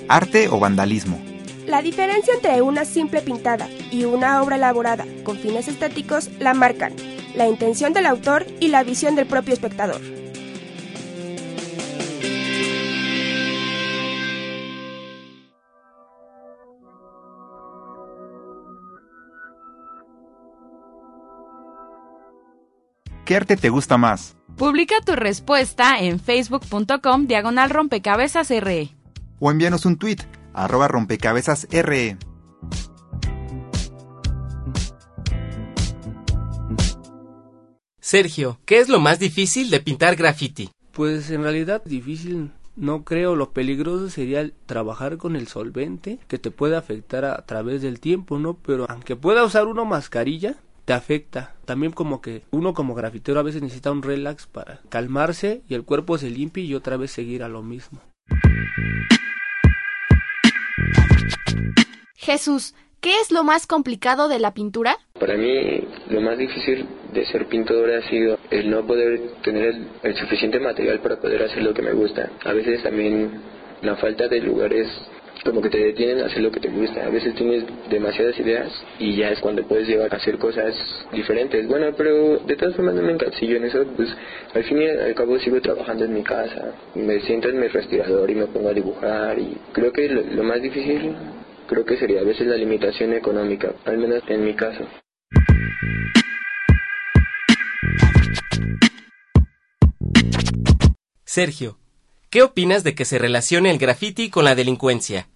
Arte 0.09 0.49
o 0.49 0.59
vandalismo. 0.59 1.21
La 1.69 1.83
diferencia 1.83 2.35
entre 2.35 2.63
una 2.63 2.85
simple 2.85 3.21
pintada 3.21 3.69
y 3.93 4.07
una 4.07 4.43
obra 4.43 4.57
elaborada 4.57 5.05
con 5.23 5.39
fines 5.39 5.69
estéticos 5.69 6.31
la 6.41 6.53
marcan 6.53 6.95
la 7.37 7.47
intención 7.47 7.93
del 7.93 8.07
autor 8.07 8.45
y 8.59 8.69
la 8.69 8.83
visión 8.83 9.15
del 9.15 9.27
propio 9.27 9.55
espectador. 9.55 10.01
¿Qué 23.27 23.35
arte 23.35 23.57
te 23.57 23.71
gusta 23.71 23.99
más? 23.99 24.37
Publica 24.57 24.95
tu 25.05 25.17
respuesta 25.17 25.99
en 25.99 26.21
facebook.com 26.21 27.27
diagonal 27.27 27.71
rompecabezas 27.71 28.51
RE. 28.51 28.95
O 29.41 29.51
envíanos 29.51 29.85
un 29.85 29.99
tweet 29.99 30.19
arroba 30.55 30.87
rompecabezas 30.87 31.67
RE. 31.73 32.19
Sergio, 37.99 38.61
¿qué 38.65 38.79
es 38.79 38.89
lo 38.89 39.01
más 39.01 39.19
difícil 39.19 39.71
de 39.71 39.81
pintar 39.81 40.15
graffiti? 40.15 40.71
Pues 40.93 41.29
en 41.31 41.43
realidad 41.43 41.83
difícil 41.85 42.53
no 42.77 43.05
creo, 43.05 43.35
lo 43.35 43.51
peligroso 43.53 44.09
sería 44.11 44.49
trabajar 44.67 45.17
con 45.17 45.35
el 45.35 45.49
solvente 45.49 46.21
que 46.29 46.39
te 46.39 46.53
puede 46.53 46.77
afectar 46.77 47.25
a, 47.25 47.45
través 47.45 47.83
del 47.83 47.99
tiempo, 47.99 48.39
¿no? 48.39 48.55
Pero 48.55 48.87
aunque 48.89 49.17
pueda 49.17 49.45
usar 49.45 49.67
uno 49.67 49.85
mascarilla, 49.85 50.57
te 50.87 50.95
afecta. 50.95 51.55
También 51.67 51.93
como 51.93 52.23
que 52.23 52.43
uno 52.51 52.73
como 52.73 52.95
grafitero 52.95 53.41
a 53.41 53.43
veces 53.43 53.61
necesita 53.61 53.91
un 53.91 54.03
relax 54.03 54.47
para 54.47 54.81
calmarse 54.89 55.63
y 55.69 55.75
el 55.75 55.85
cuerpo 55.85 56.17
se 56.17 56.31
limpie 56.31 56.65
y 56.65 56.75
otra 56.75 56.97
vez 56.97 57.11
seguir 57.11 57.43
a 57.43 57.49
lo 57.49 57.63
mismo. 57.63 58.01
Jesús, 62.15 62.75
¿qué 63.01 63.19
es 63.21 63.31
lo 63.31 63.43
más 63.45 63.67
complicado 63.67 64.29
de 64.29 64.39
la 64.39 64.55
pintura? 64.55 64.97
Para 65.19 65.37
mí 65.37 65.81
lo 66.09 66.21
más 66.21 66.39
difícil 66.39 66.87
de 67.13 67.27
ser 67.27 67.47
pintor 67.49 67.91
ha 67.91 68.09
sido 68.09 68.39
el 68.51 68.71
no 68.71 68.87
poder 68.87 69.21
tener 69.43 69.75
el, 69.75 69.89
el, 70.03 70.17
suficiente 70.17 70.61
material 70.61 71.01
para 71.01 71.21
poder 71.21 71.43
hacer 71.43 71.63
lo 71.63 71.75
que 71.75 71.83
me 71.83 71.93
gusta. 71.93 72.31
A 72.45 72.53
veces 72.53 72.83
también 72.85 73.43
la 73.83 73.97
falta 73.97 74.29
de 74.29 74.41
lugares 74.41 74.89
como 75.45 75.61
que 75.61 75.71
te 75.71 75.79
detienen 75.79 76.21
a 76.21 76.27
hacer 76.27 76.43
lo 76.43 76.51
que 76.51 76.61
te 76.61 76.69
gusta. 76.69 77.07
A 77.07 77.11
veces 77.11 77.35
tienes 77.35 77.65
demasiadas 77.91 78.39
ideas 78.39 78.71
y 78.99 79.17
ya 79.17 79.31
es 79.31 79.41
cuando 79.41 79.67
puedes 79.67 79.87
llevar 79.87 80.13
a 80.13 80.17
hacer 80.17 80.39
cosas 80.39 80.75
diferentes. 81.13 81.67
Bueno, 81.69 81.93
pero 81.97 82.39
de 82.39 82.57
todas 82.57 82.75
formas 82.75 82.95
no 82.95 83.03
me 83.03 83.13
encasillo 83.13 83.57
en 83.57 83.65
eso, 83.65 83.85
pues 83.97 84.09
al 84.55 84.65
fin 84.65 84.83
y 84.83 84.87
al 84.87 85.15
cabo 85.15 85.39
sigo 85.39 85.61
trabajando 85.61 86.05
en 86.05 86.15
mi 86.15 86.23
casa, 86.23 86.75
me 86.95 87.21
siento 87.21 87.49
en 87.49 87.61
mi 87.61 87.69
respirador 87.69 88.31
y 88.31 88.35
me 88.35 88.47
pongo 88.47 88.69
a 88.69 88.75
dibujar 88.75 89.39
y 89.39 89.57
creo 89.73 89.93
que 89.93 90.09
lo, 90.09 90.43
más 90.43 90.63
difícil 90.63 91.15
creo 91.69 91.85
que 91.85 91.97
sería 91.97 92.21
a 92.21 92.25
veces 92.25 92.47
la 92.47 92.57
limitación 92.57 93.13
económica, 93.13 93.75
al 93.85 93.99
menos 93.99 94.23
en 94.29 94.45
mi 94.45 94.55
caso. 94.55 94.87
Sergio, 101.25 101.77
¿qué 102.37 102.43
opinas 102.43 102.85
de 102.85 102.95
que 102.95 103.07
se 103.07 103.17
relacione 103.17 103.71
el 103.71 103.79
graffiti 103.79 104.29
con 104.29 104.45
la 104.45 104.55
delincuencia? 104.55 105.27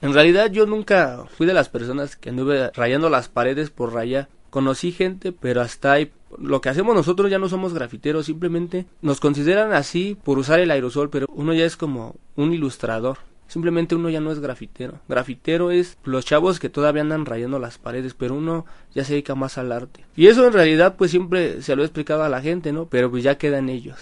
En 0.00 0.12
realidad 0.12 0.50
yo 0.50 0.66
nunca 0.66 1.24
fui 1.36 1.46
de 1.46 1.54
las 1.54 1.68
personas 1.68 2.16
que 2.16 2.30
anduve 2.30 2.72
rayando 2.72 3.08
las 3.08 3.28
paredes 3.28 3.70
por 3.70 3.92
rayar. 3.92 4.28
Conocí 4.50 4.90
gente, 4.90 5.30
pero 5.30 5.60
hasta 5.60 5.92
ahí 5.92 6.10
lo 6.36 6.60
que 6.60 6.68
hacemos 6.68 6.96
nosotros 6.96 7.30
ya 7.30 7.38
no 7.38 7.48
somos 7.48 7.74
grafiteros, 7.74 8.26
simplemente 8.26 8.86
nos 9.02 9.20
consideran 9.20 9.72
así 9.72 10.16
por 10.24 10.36
usar 10.36 10.58
el 10.58 10.72
aerosol, 10.72 11.10
pero 11.10 11.26
uno 11.32 11.54
ya 11.54 11.64
es 11.64 11.76
como 11.76 12.16
un 12.34 12.52
ilustrador. 12.52 13.18
Simplemente 13.46 13.94
uno 13.94 14.10
ya 14.10 14.20
no 14.20 14.32
es 14.32 14.40
grafitero. 14.40 14.98
Grafitero 15.08 15.70
es 15.70 15.96
los 16.02 16.24
chavos 16.24 16.58
que 16.58 16.68
todavía 16.68 17.02
andan 17.02 17.24
rayando 17.24 17.60
las 17.60 17.78
paredes, 17.78 18.14
pero 18.14 18.34
uno 18.34 18.66
ya 18.92 19.04
se 19.04 19.12
dedica 19.12 19.36
más 19.36 19.58
al 19.58 19.70
arte. 19.70 20.06
Y 20.16 20.26
eso 20.26 20.44
en 20.44 20.52
realidad 20.52 20.96
pues 20.98 21.12
siempre 21.12 21.62
se 21.62 21.76
lo 21.76 21.82
he 21.82 21.86
explicado 21.86 22.24
a 22.24 22.28
la 22.28 22.42
gente, 22.42 22.72
¿no? 22.72 22.86
Pero 22.86 23.12
pues 23.12 23.22
ya 23.22 23.38
quedan 23.38 23.68
ellos. 23.68 23.96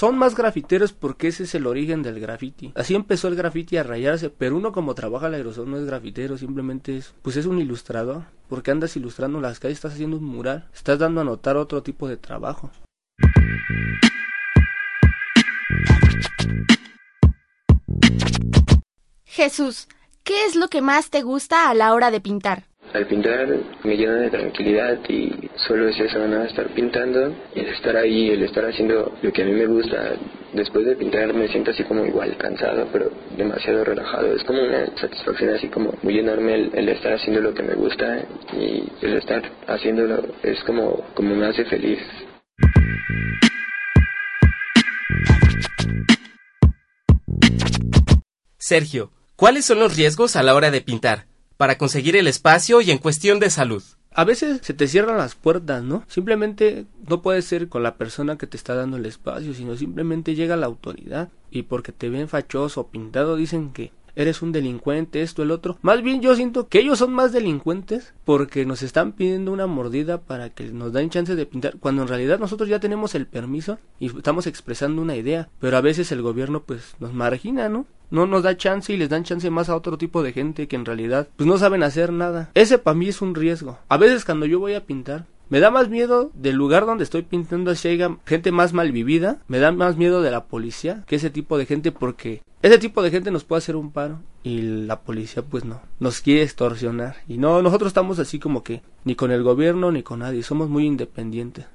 Son 0.00 0.16
más 0.16 0.34
grafiteros 0.34 0.94
porque 0.94 1.28
ese 1.28 1.42
es 1.42 1.54
el 1.54 1.66
origen 1.66 2.02
del 2.02 2.20
graffiti. 2.20 2.72
Así 2.74 2.94
empezó 2.94 3.28
el 3.28 3.34
graffiti 3.36 3.76
a 3.76 3.82
rayarse, 3.82 4.30
pero 4.30 4.56
uno 4.56 4.72
como 4.72 4.94
trabaja 4.94 5.26
el 5.26 5.34
aerosol 5.34 5.70
no 5.70 5.76
es 5.76 5.84
grafitero, 5.84 6.38
simplemente 6.38 6.96
es, 6.96 7.12
pues 7.20 7.36
es 7.36 7.44
un 7.44 7.58
ilustrador. 7.58 8.22
Porque 8.48 8.70
andas 8.70 8.96
ilustrando 8.96 9.42
las 9.42 9.60
calles, 9.60 9.76
estás 9.76 9.92
haciendo 9.92 10.16
un 10.16 10.24
mural, 10.24 10.66
estás 10.72 10.98
dando 10.98 11.20
a 11.20 11.24
notar 11.24 11.58
otro 11.58 11.82
tipo 11.82 12.08
de 12.08 12.16
trabajo. 12.16 12.70
Jesús, 19.26 19.86
¿qué 20.24 20.46
es 20.46 20.56
lo 20.56 20.68
que 20.68 20.80
más 20.80 21.10
te 21.10 21.20
gusta 21.20 21.68
a 21.68 21.74
la 21.74 21.92
hora 21.92 22.10
de 22.10 22.22
pintar? 22.22 22.69
Al 22.92 23.06
pintar 23.06 23.46
me 23.84 23.96
llena 23.96 24.16
de 24.16 24.30
tranquilidad 24.30 24.98
y 25.08 25.48
solo 25.68 25.88
es 25.88 26.00
eso, 26.00 26.26
¿no? 26.26 26.42
Estar 26.42 26.66
pintando 26.74 27.32
el 27.54 27.66
estar 27.66 27.96
ahí, 27.96 28.30
el 28.30 28.42
estar 28.42 28.64
haciendo 28.64 29.16
lo 29.22 29.32
que 29.32 29.42
a 29.42 29.44
mí 29.44 29.52
me 29.52 29.66
gusta. 29.66 30.16
Después 30.52 30.84
de 30.84 30.96
pintar 30.96 31.32
me 31.32 31.46
siento 31.46 31.70
así 31.70 31.84
como 31.84 32.04
igual 32.04 32.36
cansado, 32.36 32.88
pero 32.92 33.12
demasiado 33.36 33.84
relajado. 33.84 34.34
Es 34.34 34.42
como 34.42 34.64
una 34.64 34.86
satisfacción 34.96 35.50
así 35.50 35.68
como 35.68 35.94
muy 36.02 36.18
enorme 36.18 36.54
el, 36.54 36.70
el 36.74 36.88
estar 36.88 37.12
haciendo 37.12 37.40
lo 37.40 37.54
que 37.54 37.62
me 37.62 37.74
gusta 37.74 38.24
y 38.58 38.82
el 39.02 39.18
estar 39.18 39.42
haciéndolo 39.68 40.24
es 40.42 40.58
como, 40.64 41.04
como 41.14 41.36
me 41.36 41.46
hace 41.46 41.64
feliz. 41.66 42.00
Sergio, 48.58 49.12
¿cuáles 49.36 49.64
son 49.64 49.78
los 49.78 49.96
riesgos 49.96 50.34
a 50.34 50.42
la 50.42 50.54
hora 50.54 50.72
de 50.72 50.80
pintar? 50.80 51.29
Para 51.60 51.76
conseguir 51.76 52.16
el 52.16 52.26
espacio 52.26 52.80
y 52.80 52.90
en 52.90 52.96
cuestión 52.96 53.38
de 53.38 53.50
salud. 53.50 53.82
A 54.14 54.24
veces 54.24 54.60
se 54.62 54.72
te 54.72 54.88
cierran 54.88 55.18
las 55.18 55.34
puertas, 55.34 55.82
¿no? 55.82 56.04
Simplemente 56.08 56.86
no 57.06 57.20
puede 57.20 57.42
ser 57.42 57.68
con 57.68 57.82
la 57.82 57.96
persona 57.96 58.38
que 58.38 58.46
te 58.46 58.56
está 58.56 58.74
dando 58.74 58.96
el 58.96 59.04
espacio, 59.04 59.52
sino 59.52 59.76
simplemente 59.76 60.34
llega 60.34 60.56
la 60.56 60.64
autoridad 60.64 61.28
y 61.50 61.64
porque 61.64 61.92
te 61.92 62.08
ven 62.08 62.28
fachoso 62.28 62.80
o 62.80 62.86
pintado 62.86 63.36
dicen 63.36 63.74
que 63.74 63.92
eres 64.22 64.42
un 64.42 64.52
delincuente, 64.52 65.22
esto, 65.22 65.42
el 65.42 65.50
otro. 65.50 65.78
Más 65.82 66.02
bien 66.02 66.20
yo 66.20 66.34
siento 66.34 66.68
que 66.68 66.80
ellos 66.80 66.98
son 66.98 67.12
más 67.12 67.32
delincuentes 67.32 68.14
porque 68.24 68.66
nos 68.66 68.82
están 68.82 69.12
pidiendo 69.12 69.52
una 69.52 69.66
mordida 69.66 70.20
para 70.20 70.50
que 70.50 70.64
nos 70.64 70.92
den 70.92 71.10
chance 71.10 71.34
de 71.34 71.46
pintar, 71.46 71.76
cuando 71.78 72.02
en 72.02 72.08
realidad 72.08 72.38
nosotros 72.38 72.68
ya 72.68 72.80
tenemos 72.80 73.14
el 73.14 73.26
permiso 73.26 73.78
y 73.98 74.06
estamos 74.06 74.46
expresando 74.46 75.02
una 75.02 75.16
idea, 75.16 75.48
pero 75.58 75.76
a 75.76 75.80
veces 75.80 76.12
el 76.12 76.22
gobierno 76.22 76.62
pues 76.62 76.94
nos 77.00 77.12
margina, 77.12 77.68
¿no? 77.68 77.86
no 78.10 78.26
nos 78.26 78.42
da 78.42 78.56
chance 78.56 78.92
y 78.92 78.96
les 78.96 79.08
dan 79.08 79.24
chance 79.24 79.48
más 79.50 79.68
a 79.68 79.76
otro 79.76 79.96
tipo 79.96 80.22
de 80.22 80.32
gente 80.32 80.68
que 80.68 80.76
en 80.76 80.84
realidad 80.84 81.28
pues 81.36 81.46
no 81.46 81.58
saben 81.58 81.82
hacer 81.82 82.12
nada. 82.12 82.50
Ese 82.54 82.78
para 82.78 82.96
mí 82.96 83.08
es 83.08 83.22
un 83.22 83.34
riesgo. 83.34 83.78
A 83.88 83.96
veces 83.96 84.24
cuando 84.24 84.46
yo 84.46 84.58
voy 84.58 84.74
a 84.74 84.84
pintar 84.84 85.26
me 85.50 85.58
da 85.58 85.72
más 85.72 85.88
miedo 85.88 86.30
del 86.34 86.54
lugar 86.54 86.86
donde 86.86 87.02
estoy 87.02 87.22
pintando 87.22 87.74
si 87.74 87.88
haya 87.88 88.16
gente 88.24 88.52
más 88.52 88.72
mal 88.72 88.92
vivida. 88.92 89.42
Me 89.48 89.58
da 89.58 89.72
más 89.72 89.96
miedo 89.96 90.22
de 90.22 90.30
la 90.30 90.44
policía 90.44 91.02
que 91.08 91.16
ese 91.16 91.28
tipo 91.28 91.58
de 91.58 91.66
gente 91.66 91.90
porque 91.90 92.40
ese 92.62 92.78
tipo 92.78 93.02
de 93.02 93.10
gente 93.10 93.32
nos 93.32 93.42
puede 93.42 93.58
hacer 93.58 93.74
un 93.74 93.90
paro 93.90 94.20
y 94.44 94.62
la 94.62 95.00
policía 95.00 95.42
pues 95.42 95.64
no. 95.64 95.82
Nos 95.98 96.20
quiere 96.20 96.44
extorsionar. 96.44 97.16
Y 97.26 97.38
no, 97.38 97.62
nosotros 97.62 97.88
estamos 97.88 98.20
así 98.20 98.38
como 98.38 98.62
que 98.62 98.82
ni 99.04 99.16
con 99.16 99.32
el 99.32 99.42
gobierno 99.42 99.90
ni 99.90 100.04
con 100.04 100.20
nadie. 100.20 100.44
Somos 100.44 100.68
muy 100.68 100.86
independientes. 100.86 101.66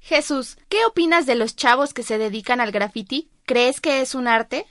Jesús, 0.00 0.58
¿qué 0.68 0.78
opinas 0.84 1.26
de 1.26 1.36
los 1.36 1.54
chavos 1.54 1.94
que 1.94 2.02
se 2.02 2.18
dedican 2.18 2.60
al 2.60 2.72
graffiti? 2.72 3.30
¿Crees 3.46 3.80
que 3.80 4.00
es 4.00 4.16
un 4.16 4.26
arte? 4.26 4.66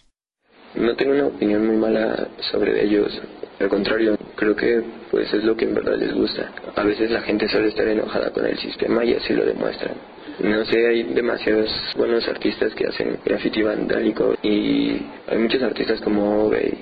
No 0.75 0.95
tengo 0.95 1.13
una 1.13 1.27
opinión 1.27 1.65
muy 1.65 1.77
mala 1.77 2.27
sobre 2.51 2.83
ellos. 2.83 3.19
Al 3.59 3.69
contrario, 3.69 4.17
creo 4.35 4.55
que 4.55 4.81
pues 5.11 5.33
es 5.33 5.43
lo 5.43 5.55
que 5.57 5.65
en 5.65 5.73
verdad 5.73 5.97
les 5.97 6.13
gusta. 6.13 6.51
A 6.75 6.83
veces 6.83 7.11
la 7.11 7.21
gente 7.21 7.47
suele 7.47 7.69
estar 7.69 7.87
enojada 7.87 8.31
con 8.31 8.45
el 8.45 8.57
sistema 8.57 9.03
y 9.03 9.13
así 9.15 9.33
lo 9.33 9.45
demuestran. 9.45 9.95
No 10.41 10.63
sé, 10.65 10.87
hay 10.87 11.03
demasiados 11.03 11.69
buenos 11.97 12.27
artistas 12.27 12.73
que 12.73 12.87
hacen 12.87 13.17
graffiti 13.25 13.61
vandálico 13.61 14.35
y 14.41 15.01
hay 15.27 15.37
muchos 15.37 15.61
artistas 15.61 15.99
como 16.01 16.45
Obey 16.45 16.73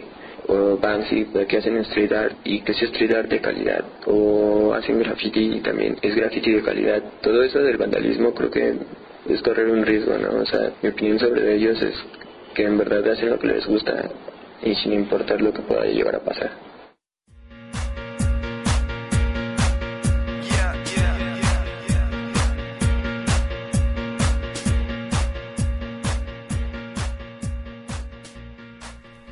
o 0.47 0.77
Banksy 0.77 1.27
que 1.47 1.57
hacen 1.57 1.77
street 1.77 2.11
art 2.11 2.35
y 2.43 2.61
que 2.61 2.73
es 2.73 2.81
street 2.81 3.13
art 3.13 3.29
de 3.29 3.39
calidad 3.39 3.83
o 4.05 4.73
hacen 4.73 4.99
graffiti 4.99 5.55
y 5.55 5.61
también 5.61 5.97
es 6.01 6.15
graffiti 6.15 6.51
de 6.51 6.61
calidad. 6.61 7.01
Todo 7.21 7.41
eso 7.43 7.59
del 7.59 7.77
vandalismo 7.77 8.33
creo 8.33 8.51
que 8.51 8.75
es 9.27 9.41
correr 9.41 9.67
un 9.67 9.85
riesgo, 9.85 10.17
¿no? 10.17 10.41
O 10.41 10.45
sea, 10.45 10.71
mi 10.81 10.89
opinión 10.89 11.19
sobre 11.19 11.55
ellos 11.55 11.81
es 11.81 11.95
que 12.57 12.63
en 12.63 12.75
verdad 12.75 13.07
hacen 13.11 13.29
lo 13.29 13.37
que 13.37 13.45
les 13.45 13.67
gusta 13.67 14.09
y 14.63 14.73
sin 14.77 14.91
importar 14.91 15.39
lo 15.39 15.53
que 15.53 15.61
pueda 15.61 15.85
llegar 15.85 16.15
a 16.15 16.19
pasar. 16.19 16.51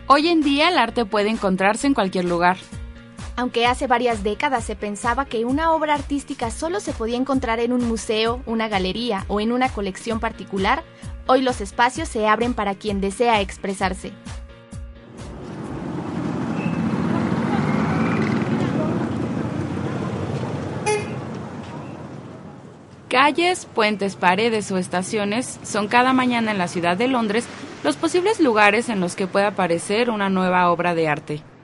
Hoy 0.08 0.28
en 0.28 0.42
día 0.42 0.70
el 0.70 0.78
arte 0.78 1.04
puede 1.06 1.30
encontrarse 1.30 1.88
en 1.88 1.96
cualquier 1.96 2.26
lugar. 2.26 2.58
Aunque 3.38 3.66
hace 3.66 3.88
varias 3.88 4.24
décadas 4.24 4.64
se 4.64 4.76
pensaba 4.76 5.26
que 5.26 5.46
una 5.46 5.72
obra 5.72 5.96
artística 5.96 6.52
solo 6.52 6.80
se 6.80 6.94
podía 6.94 7.18
encontrar 7.18 7.60
en 7.60 7.74
un 7.74 7.86
museo, 7.88 8.44
una 8.46 8.70
galería 8.70 9.26
o 9.28 9.42
en 9.42 9.52
una 9.52 9.70
colección 9.70 10.20
particular, 10.20 10.84
Hoy 11.28 11.42
los 11.42 11.60
espacios 11.60 12.08
se 12.08 12.28
abren 12.28 12.54
para 12.54 12.76
quien 12.76 13.02
desea 13.02 13.42
expresarse. 13.42 14.12
Calles, 23.10 23.66
puentes, 23.66 24.16
paredes 24.16 24.72
o 24.72 24.78
estaciones 24.78 25.60
son 25.64 25.88
cada 25.88 26.12
mañana 26.12 26.52
en 26.52 26.58
la 26.58 26.68
ciudad 26.68 26.98
de 26.98 27.08
Londres 27.08 27.48
los 27.84 27.96
posibles 27.96 28.40
lugares 28.40 28.90
en 28.90 29.00
los 29.00 29.16
que 29.16 29.26
puede 29.26 29.46
aparecer 29.46 30.10
una 30.10 30.30
nueva 30.30 30.70
obra 30.70 30.94
de 30.94 31.08
arte. 31.08 31.55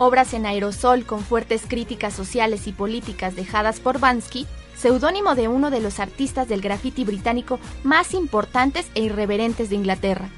Obras 0.00 0.32
en 0.32 0.46
aerosol 0.46 1.04
con 1.04 1.20
fuertes 1.20 1.64
críticas 1.68 2.14
sociales 2.14 2.66
y 2.66 2.72
políticas 2.72 3.36
dejadas 3.36 3.80
por 3.80 4.00
Bansky, 4.00 4.46
seudónimo 4.74 5.34
de 5.34 5.46
uno 5.46 5.70
de 5.70 5.80
los 5.80 6.00
artistas 6.00 6.48
del 6.48 6.62
graffiti 6.62 7.04
británico 7.04 7.60
más 7.84 8.14
importantes 8.14 8.90
e 8.94 9.02
irreverentes 9.02 9.68
de 9.68 9.76
Inglaterra. 9.76 10.30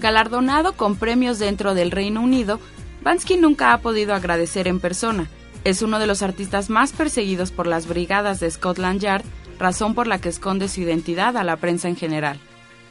Galardonado 0.00 0.72
con 0.72 0.96
premios 0.96 1.38
dentro 1.38 1.74
del 1.74 1.92
Reino 1.92 2.22
Unido, 2.22 2.58
Bansky 3.02 3.36
nunca 3.36 3.72
ha 3.72 3.78
podido 3.78 4.14
agradecer 4.14 4.66
en 4.66 4.80
persona. 4.80 5.30
Es 5.62 5.80
uno 5.80 6.00
de 6.00 6.08
los 6.08 6.22
artistas 6.22 6.68
más 6.68 6.90
perseguidos 6.90 7.52
por 7.52 7.68
las 7.68 7.86
brigadas 7.86 8.40
de 8.40 8.50
Scotland 8.50 9.00
Yard, 9.00 9.24
razón 9.60 9.94
por 9.94 10.08
la 10.08 10.20
que 10.20 10.28
esconde 10.28 10.66
su 10.66 10.80
identidad 10.80 11.36
a 11.36 11.44
la 11.44 11.56
prensa 11.56 11.88
en 11.88 11.94
general. 11.94 12.40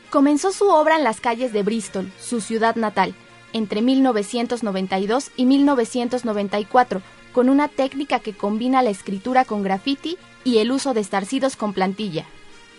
Comenzó 0.09 0.53
su 0.53 0.69
obra 0.69 0.95
en 0.95 1.03
las 1.03 1.19
calles 1.19 1.51
de 1.51 1.63
Bristol, 1.63 2.09
su 2.17 2.39
ciudad 2.39 2.77
natal, 2.77 3.13
entre 3.53 3.81
1992 3.81 5.31
y 5.37 5.45
1994, 5.45 7.01
con 7.31 7.49
una 7.49 7.67
técnica 7.67 8.19
que 8.19 8.33
combina 8.33 8.81
la 8.81 8.89
escritura 8.89 9.45
con 9.45 9.63
graffiti 9.63 10.17
y 10.43 10.57
el 10.57 10.71
uso 10.71 10.93
de 10.93 11.01
estarcidos 11.01 11.55
con 11.55 11.73
plantilla. 11.73 12.25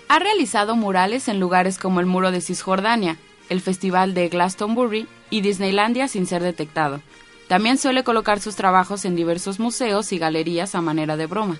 Ha 0.08 0.18
realizado 0.18 0.76
murales 0.76 1.28
en 1.28 1.40
lugares 1.40 1.78
como 1.78 2.00
el 2.00 2.06
Muro 2.06 2.30
de 2.30 2.40
Cisjordania, 2.40 3.16
el 3.48 3.60
Festival 3.60 4.14
de 4.14 4.28
Glastonbury 4.28 5.06
y 5.30 5.40
Disneylandia 5.40 6.08
sin 6.08 6.26
ser 6.26 6.42
detectado. 6.42 7.00
También 7.48 7.78
suele 7.78 8.04
colocar 8.04 8.40
sus 8.40 8.56
trabajos 8.56 9.04
en 9.04 9.16
diversos 9.16 9.58
museos 9.58 10.12
y 10.12 10.18
galerías 10.18 10.74
a 10.74 10.80
manera 10.80 11.16
de 11.16 11.26
broma. 11.26 11.58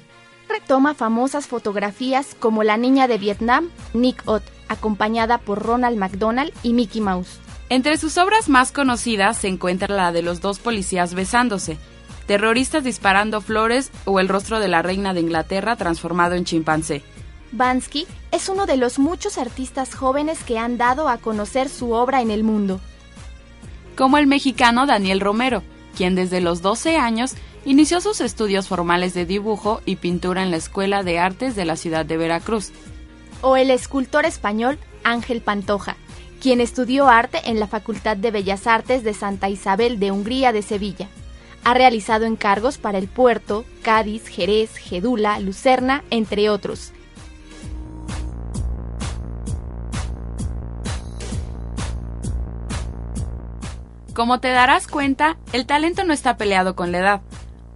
Retoma 0.48 0.94
famosas 0.94 1.46
fotografías 1.46 2.37
como 2.38 2.64
La 2.64 2.77
Niña 2.77 3.09
de 3.09 3.18
Vietnam, 3.18 3.70
Nick 3.92 4.22
Ott, 4.27 4.44
acompañada 4.68 5.38
por 5.38 5.62
Ronald 5.62 5.98
McDonald 5.98 6.53
y 6.62 6.72
Mickey 6.72 7.00
Mouse. 7.00 7.38
Entre 7.70 7.96
sus 7.96 8.18
obras 8.18 8.48
más 8.48 8.72
conocidas 8.72 9.38
se 9.38 9.48
encuentra 9.48 9.94
la 9.94 10.12
de 10.12 10.22
los 10.22 10.40
dos 10.40 10.59
policías 10.59 11.14
besándose, 11.14 11.79
terroristas 12.27 12.85
disparando 12.85 13.40
flores 13.40 13.90
o 14.05 14.20
el 14.20 14.29
rostro 14.29 14.61
de 14.61 14.68
la 14.68 14.83
reina 14.83 15.14
de 15.14 15.20
Inglaterra 15.20 15.77
transformado 15.77 16.35
en 16.35 16.44
chimpancé. 16.44 17.03
Bansky 17.53 18.07
es 18.33 18.48
uno 18.48 18.66
de 18.66 18.77
los 18.77 18.98
muchos 18.98 19.38
artistas 19.38 19.94
jóvenes 19.94 20.42
que 20.42 20.59
han 20.59 20.77
dado 20.77 21.09
a 21.09 21.18
conocer 21.18 21.68
su 21.68 21.92
obra 21.92 22.20
en 22.20 22.31
el 22.31 22.44
mundo. 22.44 22.81
Como 23.96 24.18
el 24.18 24.27
mexicano 24.27 24.87
Daniel 24.87 25.20
Romero, 25.20 25.62
quien 25.96 26.14
desde 26.14 26.40
los 26.40 26.62
12 26.62 26.96
años 26.96 27.35
inició 27.64 28.00
sus 28.00 28.20
estudios 28.20 28.68
formales 28.68 29.14
de 29.14 29.24
dibujo 29.24 29.81
y 29.87 29.96
pintura 29.96 30.42
en 30.42 30.50
la 30.50 30.57
Escuela 30.57 31.03
de 31.03 31.18
Artes 31.18 31.55
de 31.55 31.64
la 31.64 31.77
ciudad 31.77 32.05
de 32.05 32.16
Veracruz. 32.16 32.72
O 33.40 33.57
el 33.57 33.70
escultor 33.70 34.27
español 34.27 34.79
Ángel 35.05 35.40
Pantoja, 35.40 35.96
quien 36.44 36.61
estudió 36.61 37.09
arte 37.09 37.40
en 37.46 37.59
la 37.59 37.66
Facultad 37.66 38.18
de 38.18 38.30
Bellas 38.30 38.66
Artes 38.66 39.02
de 39.02 39.14
Santa 39.14 39.48
Isabel 39.48 39.98
de 39.98 40.11
Hungría 40.11 40.52
de 40.52 40.61
Sevilla. 40.61 41.09
Ha 41.64 41.72
realizado 41.72 42.26
encargos 42.26 42.76
para 42.76 42.98
el 42.98 43.09
Puerto, 43.09 43.64
Cádiz, 43.80 44.28
Jerez, 44.28 44.76
Gedula, 44.76 45.40
Lucerna, 45.40 46.04
entre 46.11 46.50
otros. 46.50 46.92
Como 54.12 54.38
te 54.38 54.50
darás 54.50 54.87
cuenta, 54.87 55.38
el 55.54 55.64
talento 55.64 56.04
no 56.04 56.12
está 56.12 56.37
peleado 56.37 56.76
con 56.76 56.92
la 56.92 56.98
edad, 56.98 57.20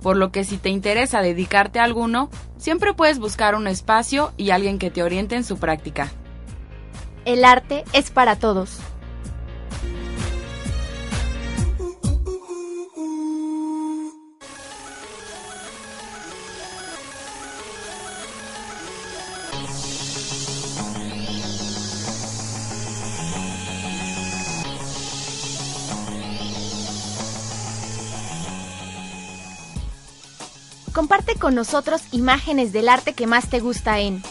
por 0.02 0.18
lo 0.18 0.31
que 0.31 0.44
si 0.44 0.59
te 0.59 0.68
interesa 0.68 1.22
dedicarte 1.22 1.78
a 1.78 1.85
alguno, 1.85 2.28
siempre 2.59 2.92
puedes 2.92 3.18
buscar 3.18 3.54
un 3.54 3.66
espacio 3.66 4.35
y 4.37 4.50
alguien 4.50 4.78
que 4.78 4.90
te 4.90 5.02
oriente 5.02 5.37
en 5.37 5.44
su 5.44 5.57
práctica. 5.57 6.12
El 7.28 7.44
arte 7.44 7.84
es 7.92 8.10
para 8.10 8.36
todos. 8.36 8.78
Comparte 30.94 31.34
con 31.34 31.54
nosotros 31.54 32.00
imágenes 32.10 32.72
del 32.72 32.88
arte 32.88 33.12
que 33.12 33.26
más 33.26 33.50
te 33.50 33.60
gusta 33.60 34.00
en 34.00 34.22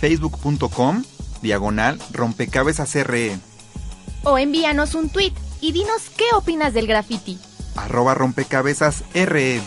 facebook.com 0.00 1.02
diagonal 1.40 1.98
rompecabezas 2.12 2.94
RE. 2.94 3.38
O 4.24 4.38
envíanos 4.38 4.94
un 4.94 5.08
tweet 5.08 5.32
y 5.60 5.72
dinos 5.72 6.10
qué 6.16 6.24
opinas 6.34 6.74
del 6.74 6.86
graffiti. 6.86 7.38
Arroba 7.76 8.14
rompecabezas 8.14 9.04
RE. 9.14 9.60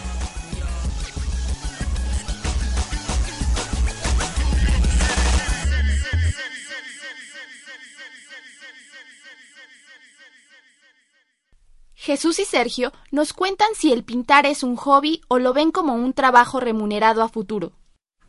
Jesús 12.04 12.40
y 12.40 12.46
Sergio 12.46 12.92
nos 13.12 13.32
cuentan 13.32 13.68
si 13.76 13.94
el 13.94 14.04
pintar 14.04 14.48
es 14.48 14.64
un 14.64 14.76
hobby 14.76 15.22
o 15.28 15.38
lo 15.38 15.54
ven 15.54 15.72
como 15.72 15.94
un 15.94 16.14
trabajo 16.14 16.60
remunerado 16.60 17.22
a 17.22 17.30
futuro. 17.30 17.74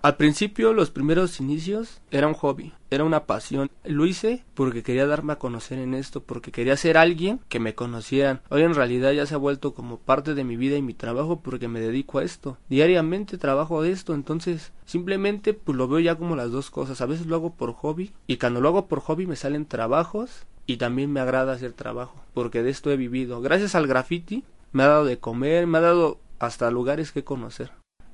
Al 0.02 0.16
principio, 0.16 0.72
los 0.72 0.90
primeros 0.90 1.38
inicios, 1.38 2.00
era 2.10 2.26
un 2.26 2.34
hobby, 2.34 2.72
era 2.90 3.04
una 3.04 3.24
pasión. 3.24 3.70
Lo 3.84 4.04
hice 4.04 4.44
porque 4.54 4.82
quería 4.82 5.06
darme 5.06 5.34
a 5.34 5.38
conocer 5.38 5.78
en 5.78 5.94
esto, 5.94 6.24
porque 6.24 6.50
quería 6.50 6.76
ser 6.76 6.98
alguien 6.98 7.38
que 7.48 7.60
me 7.60 7.76
conocieran. 7.76 8.40
Hoy 8.48 8.62
en 8.62 8.74
realidad 8.74 9.12
ya 9.12 9.26
se 9.26 9.34
ha 9.34 9.38
vuelto 9.38 9.74
como 9.74 9.98
parte 9.98 10.34
de 10.34 10.42
mi 10.42 10.56
vida 10.56 10.76
y 10.76 10.82
mi 10.82 10.92
trabajo 10.92 11.38
porque 11.38 11.68
me 11.68 11.78
dedico 11.78 12.18
a 12.18 12.24
esto. 12.24 12.58
Diariamente 12.68 13.38
trabajo 13.38 13.80
de 13.80 13.92
esto, 13.92 14.12
entonces 14.12 14.72
simplemente 14.86 15.54
pues 15.54 15.78
lo 15.78 15.86
veo 15.86 16.00
ya 16.00 16.16
como 16.16 16.34
las 16.34 16.50
dos 16.50 16.70
cosas. 16.70 17.00
A 17.00 17.06
veces 17.06 17.26
lo 17.26 17.36
hago 17.36 17.54
por 17.54 17.72
hobby 17.72 18.12
y 18.26 18.38
cuando 18.38 18.60
lo 18.60 18.70
hago 18.70 18.88
por 18.88 18.98
hobby 19.02 19.28
me 19.28 19.36
salen 19.36 19.66
trabajos 19.66 20.46
y 20.66 20.78
también 20.78 21.12
me 21.12 21.20
agrada 21.20 21.52
hacer 21.52 21.74
trabajo, 21.74 22.16
porque 22.34 22.64
de 22.64 22.70
esto 22.70 22.90
he 22.90 22.96
vivido. 22.96 23.40
Gracias 23.40 23.76
al 23.76 23.86
graffiti 23.86 24.42
me 24.72 24.82
ha 24.82 24.88
dado 24.88 25.04
de 25.04 25.20
comer, 25.20 25.68
me 25.68 25.78
ha 25.78 25.82
dado 25.82 26.18
hasta 26.40 26.72
lugares 26.72 27.12
que 27.12 27.22
conocer 27.22 27.70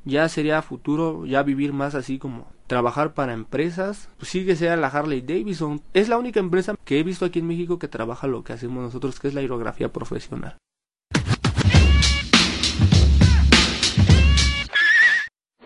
ya 0.09 0.29
sería 0.29 0.63
futuro 0.63 1.27
ya 1.27 1.43
vivir 1.43 1.73
más 1.73 1.95
así 1.95 2.19
como 2.19 2.51
trabajar 2.67 3.15
para 3.15 3.35
empresas, 3.35 4.11
pues 4.19 4.31
sí 4.31 4.45
que 4.45 4.57
sea 4.57 4.77
la 4.77 4.89
Harley 4.89 5.21
Davidson. 5.21 5.81
Es 5.93 6.09
la 6.09 6.19
única 6.19 6.41
empresa 6.41 6.75
que 6.85 6.99
he 6.99 7.03
visto 7.03 7.25
aquí 7.25 7.39
en 7.39 7.47
México 7.47 7.79
que 7.79 7.89
trabaja 7.89 8.27
lo 8.27 8.43
que 8.43 8.55
hacemos 8.55 8.83
nosotros, 8.83 9.21
que 9.21 9.29
es 9.29 9.35
la 9.35 9.41
aerografía 9.41 9.91
profesional. 9.91 10.57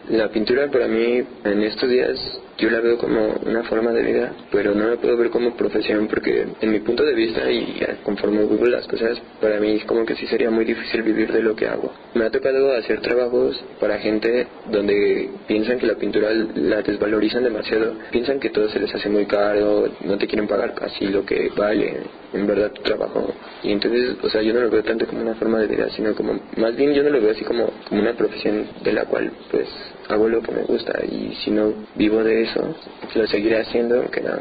La 0.09 0.31
pintura 0.31 0.71
para 0.71 0.89
mí 0.89 1.23
en 1.45 1.63
estos 1.63 1.89
días 1.89 2.19
yo 2.59 2.71
la 2.71 2.81
veo 2.81 2.99
como 2.99 3.35
una 3.45 3.63
forma 3.65 3.93
de 3.93 4.03
vida, 4.03 4.33
pero 4.51 4.75
no 4.75 4.89
la 4.89 4.97
puedo 4.97 5.17
ver 5.17 5.31
como 5.31 5.57
profesión 5.57 6.07
porque 6.09 6.47
en 6.61 6.71
mi 6.71 6.81
punto 6.81 7.05
de 7.05 7.15
vista 7.15 7.51
y 7.51 7.81
conforme 8.03 8.45
vivo 8.45 8.67
las 8.67 8.87
cosas, 8.87 9.21
para 9.41 9.59
mí 9.61 9.77
es 9.77 9.85
como 9.85 10.05
que 10.05 10.15
sí 10.17 10.27
sería 10.27 10.51
muy 10.51 10.65
difícil 10.65 11.03
vivir 11.03 11.33
de 11.33 11.43
lo 11.43 11.57
que 11.57 11.67
hago. 11.67 11.93
Me 12.15 12.25
ha 12.25 12.31
tocado 12.31 12.73
hacer 12.73 13.01
trabajos 13.01 13.63
para 13.81 13.99
gente 13.99 14.47
donde 14.71 15.31
piensan 15.47 15.79
que 15.79 15.87
la 15.87 15.95
pintura 15.95 16.31
la 16.33 16.83
desvalorizan 16.83 17.43
demasiado, 17.43 17.95
piensan 18.11 18.39
que 18.39 18.51
todo 18.51 18.69
se 18.69 18.79
les 18.79 18.95
hace 18.95 19.09
muy 19.09 19.27
caro, 19.27 19.89
no 20.05 20.19
te 20.19 20.27
quieren 20.27 20.47
pagar 20.47 20.75
casi 20.75 21.07
lo 21.07 21.25
que 21.25 21.51
vale 21.57 22.01
en 22.33 22.47
verdad 22.47 22.73
tu 22.73 22.83
trabajo. 22.83 23.33
Y 23.63 23.73
entonces, 23.73 24.17
o 24.23 24.31
sea, 24.31 24.43
yo 24.43 24.53
no 24.53 24.61
lo 24.61 24.71
veo 24.71 24.83
tanto 24.83 25.07
como 25.07 25.23
una 25.23 25.35
forma 25.35 25.59
de 25.61 25.67
vida, 25.67 25.89
sino 25.91 26.15
como, 26.15 26.39
más 26.57 26.77
bien 26.77 26.93
yo 26.95 27.03
no 27.03 27.11
lo 27.11 27.21
veo 27.21 27.31
así 27.31 27.45
como, 27.45 27.71
como 27.89 28.01
una 28.01 28.15
profesión 28.15 28.67
de 28.83 28.93
la 28.93 29.05
cual 29.05 29.31
pues 29.51 29.69
hago 30.09 30.29
lo 30.29 30.43
que 30.43 30.53
me 30.53 30.63
gusta 30.65 31.05
y 31.05 31.35
si 31.45 31.51
no 31.51 31.73
vivo 31.95 32.23
de 32.23 32.43
eso, 32.43 32.75
lo 33.15 33.27
seguiré 33.27 33.61
haciendo 33.61 34.01
aunque 34.01 34.21
no, 34.21 34.33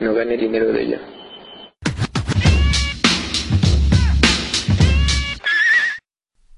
no 0.00 0.14
gane 0.14 0.36
dinero 0.36 0.72
de 0.72 0.82
ello. 0.82 0.98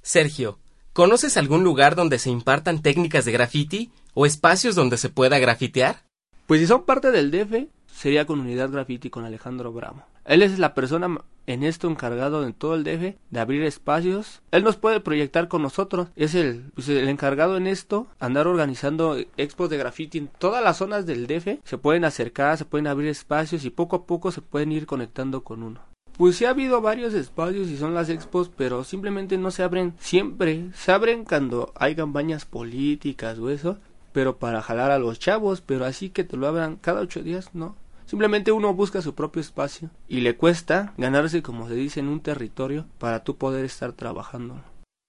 Sergio, 0.03 0.59
¿conoces 0.95 1.37
algún 1.37 1.65
lugar 1.65 1.95
donde 1.95 2.19
se 2.19 2.31
impartan 2.31 2.81
técnicas 2.81 3.25
de 3.27 3.33
graffiti 3.33 3.91
o 4.15 4.25
espacios 4.25 4.75
donde 4.75 4.97
se 4.97 5.11
pueda 5.11 5.39
grafitear? 5.39 5.97
Pues 6.47 6.61
si 6.61 6.67
son 6.67 6.87
parte 6.87 7.11
del 7.11 7.31
DF, 7.31 7.69
sería 7.93 8.25
con 8.25 8.41
Unidad 8.41 8.71
Graffiti 8.71 9.11
con 9.11 9.25
Alejandro 9.27 9.71
Bravo. 9.71 10.03
Él 10.25 10.43
es 10.43 10.59
la 10.59 10.73
persona 10.73 11.09
en 11.49 11.63
esto 11.65 11.89
encargado 11.89 12.47
en 12.47 12.53
todo 12.53 12.75
el 12.75 12.85
DF 12.85 13.17
de 13.31 13.41
abrir 13.41 13.63
espacios. 13.63 14.43
Él 14.53 14.65
nos 14.65 14.77
puede 14.77 15.01
proyectar 15.01 15.49
con 15.49 15.63
nosotros. 15.63 16.09
Es 16.15 16.35
el, 16.35 16.71
pues, 16.75 16.89
el 16.91 17.09
encargado 17.09 17.57
en 17.57 17.67
esto, 17.67 18.07
andar 18.21 18.47
organizando 18.47 19.17
expos 19.39 19.71
de 19.71 19.79
graffiti 19.79 20.19
en 20.19 20.29
todas 20.29 20.63
las 20.63 20.77
zonas 20.77 21.07
del 21.07 21.27
DF. 21.27 21.61
Se 21.65 21.79
pueden 21.79 22.05
acercar, 22.05 22.59
se 22.59 22.67
pueden 22.67 22.87
abrir 22.87 23.09
espacios 23.09 23.65
y 23.65 23.71
poco 23.71 23.97
a 23.97 24.05
poco 24.05 24.31
se 24.31 24.43
pueden 24.43 24.73
ir 24.73 24.87
conectando 24.87 25.43
con 25.43 25.63
uno. 25.63 25.81
Pues 26.19 26.37
sí 26.37 26.45
ha 26.45 26.51
habido 26.51 26.83
varios 26.83 27.15
espacios 27.15 27.69
y 27.69 27.79
son 27.79 27.95
las 27.95 28.11
expos, 28.11 28.51
pero 28.55 28.85
simplemente 28.85 29.39
no 29.39 29.51
se 29.51 29.63
abren 29.63 29.95
siempre. 29.99 30.69
Se 30.75 30.93
abren 30.93 31.25
cuando 31.25 31.73
hay 31.77 31.95
campañas 31.95 32.45
políticas 32.45 33.39
o 33.39 33.49
eso, 33.49 33.79
pero 34.13 34.37
para 34.37 34.61
jalar 34.61 34.91
a 34.91 34.99
los 34.99 35.19
chavos, 35.19 35.63
pero 35.63 35.87
así 35.87 36.11
que 36.11 36.25
te 36.25 36.37
lo 36.37 36.47
abran 36.47 36.77
cada 36.77 37.01
ocho 37.01 37.23
días, 37.23 37.55
no. 37.55 37.77
Simplemente 38.09 38.53
uno 38.53 38.73
busca 38.73 39.03
su 39.03 39.14
propio 39.14 39.40
espacio 39.40 39.90
y 40.09 40.21
le 40.21 40.35
cuesta 40.35 40.94
ganarse, 40.97 41.42
como 41.42 41.68
se 41.68 41.75
dice, 41.75 42.01
en 42.01 42.09
un 42.09 42.21
territorio 42.21 42.87
para 42.97 43.23
tú 43.23 43.37
poder 43.37 43.66
estar 43.66 43.92
trabajando. 43.92 44.62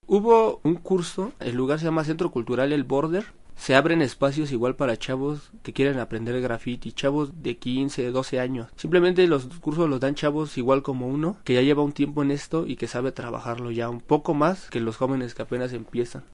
Hubo 0.06 0.60
un 0.64 0.74
curso, 0.74 1.32
el 1.40 1.56
lugar 1.56 1.78
se 1.78 1.86
llama 1.86 2.04
Centro 2.04 2.30
Cultural 2.30 2.74
El 2.74 2.84
Border. 2.84 3.24
Se 3.56 3.74
abren 3.74 4.02
espacios 4.02 4.52
igual 4.52 4.76
para 4.76 4.98
chavos 4.98 5.50
que 5.62 5.72
quieren 5.72 5.98
aprender 5.98 6.38
graffiti, 6.42 6.92
chavos 6.92 7.42
de 7.42 7.56
15, 7.56 8.10
12 8.10 8.38
años. 8.38 8.68
Simplemente 8.76 9.26
los 9.26 9.46
cursos 9.46 9.88
los 9.88 10.00
dan 10.00 10.14
chavos 10.14 10.58
igual 10.58 10.82
como 10.82 11.08
uno, 11.08 11.38
que 11.44 11.54
ya 11.54 11.62
lleva 11.62 11.82
un 11.82 11.92
tiempo 11.92 12.22
en 12.22 12.30
esto 12.30 12.66
y 12.66 12.76
que 12.76 12.86
sabe 12.86 13.12
trabajarlo 13.12 13.70
ya 13.70 13.88
un 13.88 14.02
poco 14.02 14.34
más 14.34 14.68
que 14.68 14.78
los 14.78 14.98
jóvenes 14.98 15.34
que 15.34 15.40
apenas 15.40 15.72
empiezan. 15.72 16.24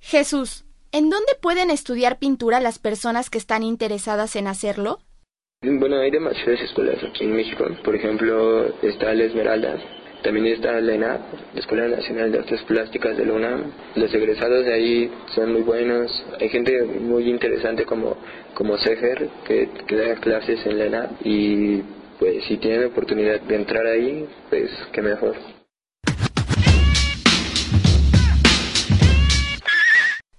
Jesús, 0.00 0.65
¿En 0.92 1.10
dónde 1.10 1.32
pueden 1.40 1.70
estudiar 1.70 2.18
pintura 2.18 2.60
las 2.60 2.78
personas 2.78 3.30
que 3.30 3.38
están 3.38 3.62
interesadas 3.62 4.36
en 4.36 4.46
hacerlo? 4.46 4.98
Bueno, 5.62 5.98
hay 5.98 6.10
demasiadas 6.10 6.60
escuelas 6.60 7.02
aquí 7.02 7.24
en 7.24 7.34
México. 7.34 7.64
Por 7.84 7.96
ejemplo, 7.96 8.66
está 8.82 9.12
la 9.14 9.24
Esmeralda, 9.24 9.78
también 10.22 10.46
está 10.46 10.80
la 10.80 10.94
ENAP, 10.94 11.20
la 11.54 11.60
Escuela 11.60 11.88
Nacional 11.88 12.32
de 12.32 12.38
Artes 12.38 12.62
Plásticas 12.62 13.16
de 13.16 13.26
la 13.26 13.32
UNAM. 13.32 13.72
Los 13.94 14.12
egresados 14.12 14.64
de 14.64 14.74
ahí 14.74 15.10
son 15.34 15.52
muy 15.52 15.62
buenos. 15.62 16.10
Hay 16.40 16.48
gente 16.48 16.82
muy 16.82 17.28
interesante 17.28 17.84
como, 17.84 18.16
como 18.54 18.76
Sefer, 18.78 19.28
que, 19.46 19.68
que 19.86 19.96
da 19.96 20.14
clases 20.16 20.64
en 20.66 20.78
la 20.78 20.84
ENAP. 20.86 21.10
Y 21.24 21.82
pues 22.18 22.44
si 22.44 22.56
tienen 22.58 22.86
oportunidad 22.86 23.40
de 23.40 23.54
entrar 23.54 23.86
ahí, 23.86 24.26
pues 24.50 24.70
qué 24.92 25.02
mejor. 25.02 25.36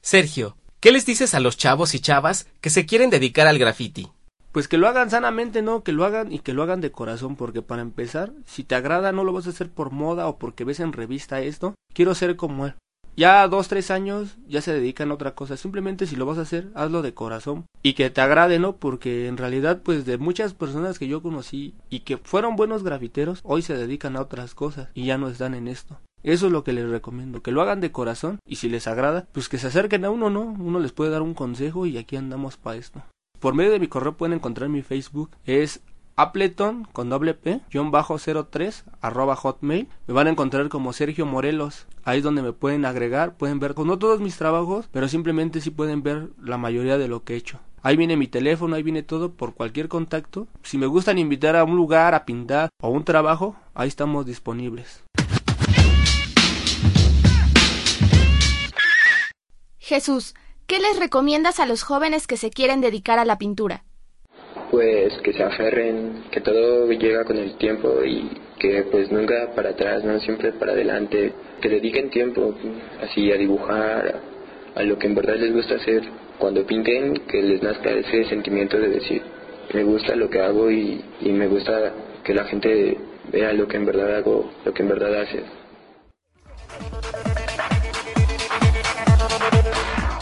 Sergio, 0.09 0.55
¿qué 0.79 0.93
les 0.93 1.05
dices 1.05 1.33
a 1.33 1.41
los 1.41 1.57
chavos 1.57 1.93
y 1.93 1.99
chavas 1.99 2.47
que 2.61 2.69
se 2.69 2.85
quieren 2.85 3.09
dedicar 3.09 3.45
al 3.45 3.59
graffiti? 3.59 4.07
Pues 4.53 4.69
que 4.69 4.77
lo 4.77 4.87
hagan 4.87 5.09
sanamente, 5.09 5.61
no, 5.61 5.83
que 5.83 5.91
lo 5.91 6.05
hagan 6.05 6.31
y 6.31 6.39
que 6.39 6.53
lo 6.53 6.63
hagan 6.63 6.79
de 6.79 6.93
corazón, 6.93 7.35
porque 7.35 7.61
para 7.61 7.81
empezar, 7.81 8.31
si 8.45 8.63
te 8.63 8.75
agrada, 8.75 9.11
no 9.11 9.25
lo 9.25 9.33
vas 9.33 9.47
a 9.47 9.49
hacer 9.49 9.69
por 9.69 9.91
moda 9.91 10.29
o 10.29 10.37
porque 10.37 10.63
ves 10.63 10.79
en 10.79 10.93
revista 10.93 11.41
esto, 11.41 11.75
quiero 11.93 12.15
ser 12.15 12.37
como 12.37 12.67
él. 12.67 12.75
Ya 13.17 13.45
dos, 13.49 13.67
tres 13.67 13.91
años 13.91 14.37
ya 14.47 14.61
se 14.61 14.71
dedican 14.71 15.11
a 15.11 15.15
otra 15.15 15.35
cosa, 15.35 15.57
simplemente 15.57 16.07
si 16.07 16.15
lo 16.15 16.25
vas 16.25 16.37
a 16.37 16.43
hacer, 16.43 16.69
hazlo 16.73 17.01
de 17.01 17.13
corazón 17.13 17.65
y 17.83 17.91
que 17.91 18.09
te 18.09 18.21
agrade, 18.21 18.59
¿no? 18.59 18.77
Porque 18.77 19.27
en 19.27 19.35
realidad, 19.35 19.81
pues 19.83 20.05
de 20.05 20.17
muchas 20.17 20.53
personas 20.53 20.99
que 20.99 21.09
yo 21.09 21.21
conocí 21.21 21.73
y 21.89 22.01
que 22.01 22.15
fueron 22.15 22.55
buenos 22.55 22.81
grafiteros, 22.81 23.41
hoy 23.43 23.61
se 23.61 23.75
dedican 23.75 24.15
a 24.15 24.21
otras 24.21 24.55
cosas 24.55 24.87
y 24.93 25.03
ya 25.03 25.17
no 25.17 25.27
están 25.27 25.53
en 25.53 25.67
esto. 25.67 25.99
Eso 26.27 26.47
es 26.47 26.51
lo 26.51 26.65
que 26.65 26.73
les 26.73 26.89
recomiendo, 26.89 27.41
que 27.41 27.53
lo 27.53 27.61
hagan 27.61 27.79
de 27.79 27.93
corazón 27.93 28.39
y 28.45 28.57
si 28.57 28.67
les 28.67 28.85
agrada, 28.85 29.29
pues 29.31 29.47
que 29.47 29.57
se 29.57 29.67
acerquen 29.67 30.03
a 30.03 30.09
uno, 30.09 30.29
¿no? 30.29 30.41
Uno 30.41 30.77
les 30.81 30.91
puede 30.91 31.09
dar 31.09 31.21
un 31.21 31.33
consejo 31.33 31.85
y 31.85 31.97
aquí 31.97 32.17
andamos 32.17 32.57
para 32.57 32.75
esto. 32.75 33.01
Por 33.39 33.53
medio 33.53 33.71
de 33.71 33.79
mi 33.79 33.87
correo 33.87 34.17
pueden 34.17 34.33
encontrar 34.33 34.67
mi 34.67 34.81
Facebook, 34.81 35.31
es 35.45 35.79
Appleton 36.17 36.85
con 36.91 37.07
doble 37.07 37.33
P, 37.33 37.61
bajo 37.91 38.17
03 38.19 38.83
arroba 38.99 39.37
hotmail. 39.37 39.87
Me 40.05 40.13
van 40.13 40.27
a 40.27 40.31
encontrar 40.31 40.67
como 40.67 40.91
Sergio 40.91 41.25
Morelos. 41.25 41.87
Ahí 42.03 42.17
es 42.17 42.25
donde 42.25 42.41
me 42.41 42.51
pueden 42.51 42.83
agregar, 42.83 43.37
pueden 43.37 43.59
ver, 43.59 43.79
no 43.79 43.97
todos 43.97 44.19
mis 44.19 44.35
trabajos, 44.35 44.89
pero 44.91 45.07
simplemente 45.07 45.61
sí 45.61 45.69
pueden 45.69 46.03
ver 46.03 46.31
la 46.43 46.57
mayoría 46.57 46.97
de 46.97 47.07
lo 47.07 47.23
que 47.23 47.35
he 47.35 47.37
hecho. 47.37 47.61
Ahí 47.83 47.95
viene 47.95 48.17
mi 48.17 48.27
teléfono, 48.27 48.75
ahí 48.75 48.83
viene 48.83 49.01
todo 49.01 49.31
por 49.31 49.53
cualquier 49.53 49.87
contacto. 49.87 50.49
Si 50.61 50.77
me 50.77 50.87
gustan 50.87 51.19
invitar 51.19 51.55
a 51.55 51.63
un 51.63 51.77
lugar 51.77 52.15
a 52.15 52.25
pintar 52.25 52.67
o 52.81 52.89
un 52.89 53.05
trabajo, 53.05 53.55
ahí 53.73 53.87
estamos 53.87 54.25
disponibles. 54.25 55.06
Jesús, 59.87 60.33
¿qué 60.67 60.79
les 60.79 60.99
recomiendas 60.99 61.61
a 61.61 61.65
los 61.65 61.81
jóvenes 61.81 62.27
que 62.27 62.35
se 62.35 62.49
quieren 62.49 62.81
dedicar 62.81 63.19
a 63.19 63.23
la 63.23 63.37
pintura? 63.37 63.85
Pues 64.69 65.13
que 65.23 65.31
se 65.31 65.41
aferren, 65.41 66.25
que 66.29 66.41
todo 66.41 66.91
llega 66.91 67.23
con 67.23 67.37
el 67.37 67.57
tiempo 67.57 68.03
y 68.03 68.29
que 68.59 68.83
pues 68.91 69.09
nunca 69.13 69.49
para 69.55 69.69
atrás, 69.69 70.03
no 70.03 70.19
siempre 70.19 70.51
para 70.51 70.73
adelante, 70.73 71.31
que 71.61 71.69
dediquen 71.69 72.09
tiempo 72.09 72.53
así 73.01 73.31
a 73.31 73.37
dibujar, 73.37 74.19
a, 74.75 74.83
lo 74.83 74.99
que 74.99 75.07
en 75.07 75.15
verdad 75.15 75.37
les 75.37 75.53
gusta 75.53 75.75
hacer. 75.75 76.01
Cuando 76.37 76.67
pinten, 76.67 77.25
que 77.25 77.41
les 77.41 77.63
nazca 77.63 77.89
ese 77.89 78.25
sentimiento 78.25 78.77
de 78.77 78.89
decir, 78.89 79.21
me 79.73 79.85
gusta 79.85 80.17
lo 80.17 80.29
que 80.29 80.41
hago 80.41 80.69
y, 80.69 81.01
y 81.21 81.31
me 81.31 81.47
gusta 81.47 81.93
que 82.25 82.33
la 82.33 82.43
gente 82.43 82.97
vea 83.31 83.53
lo 83.53 83.69
que 83.69 83.77
en 83.77 83.85
verdad 83.85 84.17
hago, 84.17 84.51
lo 84.65 84.73
que 84.73 84.83
en 84.83 84.89
verdad 84.89 85.21
hace. 85.21 85.43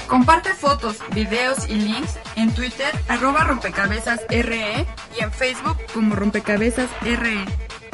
Comparte 0.07 0.53
fotos, 0.53 0.97
videos 1.13 1.67
y 1.67 1.75
links 1.75 2.17
en 2.35 2.53
Twitter 2.53 2.93
arroba 3.07 3.43
rompecabezas 3.43 4.21
RE 4.29 4.85
y 5.17 5.23
en 5.23 5.31
Facebook 5.31 5.77
como 5.93 6.15
rompecabezas 6.15 6.89
RE 7.01 7.45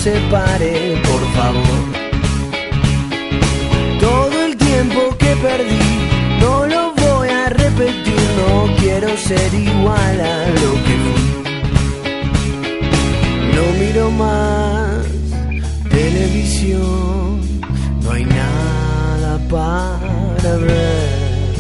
Separe, 0.08 0.74
por 1.08 1.22
favor. 1.36 1.82
Todo 4.00 4.36
el 4.46 4.56
tiempo 4.56 5.00
que 5.18 5.32
perdí 5.48 5.90
no 6.40 6.66
lo 6.66 6.82
voy 6.94 7.28
a 7.28 7.48
repetir, 7.50 8.22
no 8.40 8.50
quiero 8.80 9.08
ser 9.28 9.50
igual 9.54 10.16
a 10.34 10.38
lo 10.60 10.70
que 10.86 10.94
fui. 11.04 11.28
No 13.54 13.64
miro 13.80 14.10
más 14.10 15.04
televisión, 15.90 17.40
no 18.02 18.10
hay 18.12 18.24
nada 18.24 19.32
para 19.56 20.56
ver. 20.56 21.54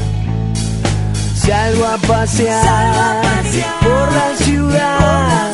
Salgo 1.44 1.84
a 1.86 1.96
pasear, 1.98 3.44
por 3.86 4.06
la 4.18 4.28
ciudad, 4.44 5.47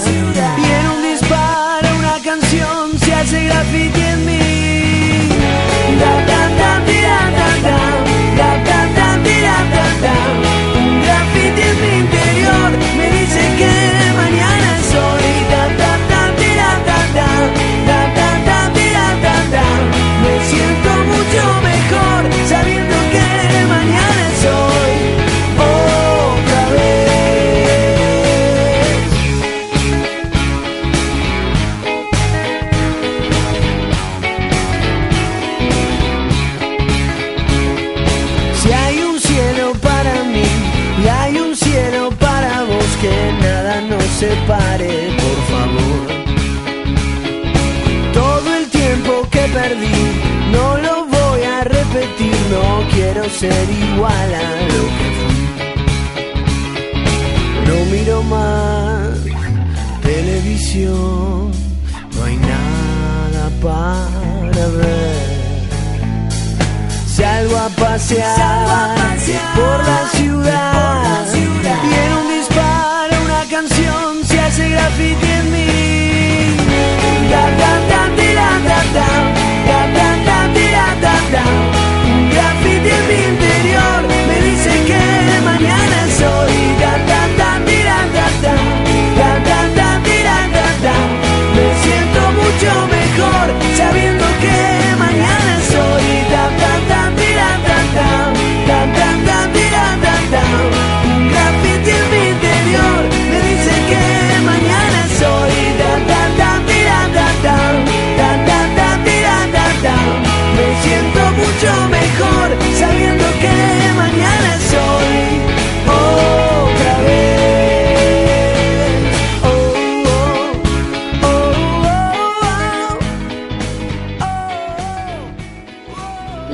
Salgo 67.44 67.58
a 67.58 67.68
pasear, 67.68 69.16
por 69.54 69.84
la 69.84 70.08
ciudad, 70.14 71.33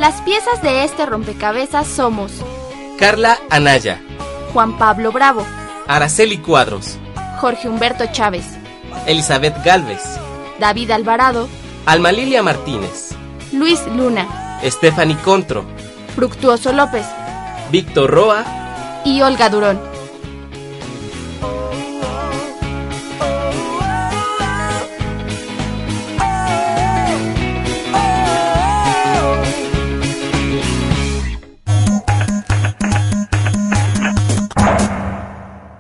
Las 0.01 0.23
piezas 0.23 0.63
de 0.63 0.85
este 0.85 1.05
rompecabezas 1.05 1.87
somos 1.87 2.33
Carla 2.99 3.39
Anaya, 3.51 4.01
Juan 4.51 4.79
Pablo 4.79 5.13
Bravo, 5.13 5.45
Araceli 5.89 6.39
Cuadros, 6.39 6.97
Jorge 7.39 7.69
Humberto 7.69 8.07
Chávez, 8.11 8.47
Elizabeth 9.07 9.63
Galvez, 9.63 10.01
David 10.59 10.93
Alvarado, 10.93 11.51
Alma 11.85 12.13
Lilia 12.13 12.43
Martínez, 12.43 13.11
Luis 13.53 13.87
Luna, 13.89 14.59
Stephanie 14.65 15.19
Contro, 15.19 15.67
Fructuoso 16.15 16.73
López 16.73 17.05
Víctor 17.71 18.11
Roa, 18.11 19.03
y 19.05 19.21
Olga 19.21 19.51
Durón. 19.51 19.90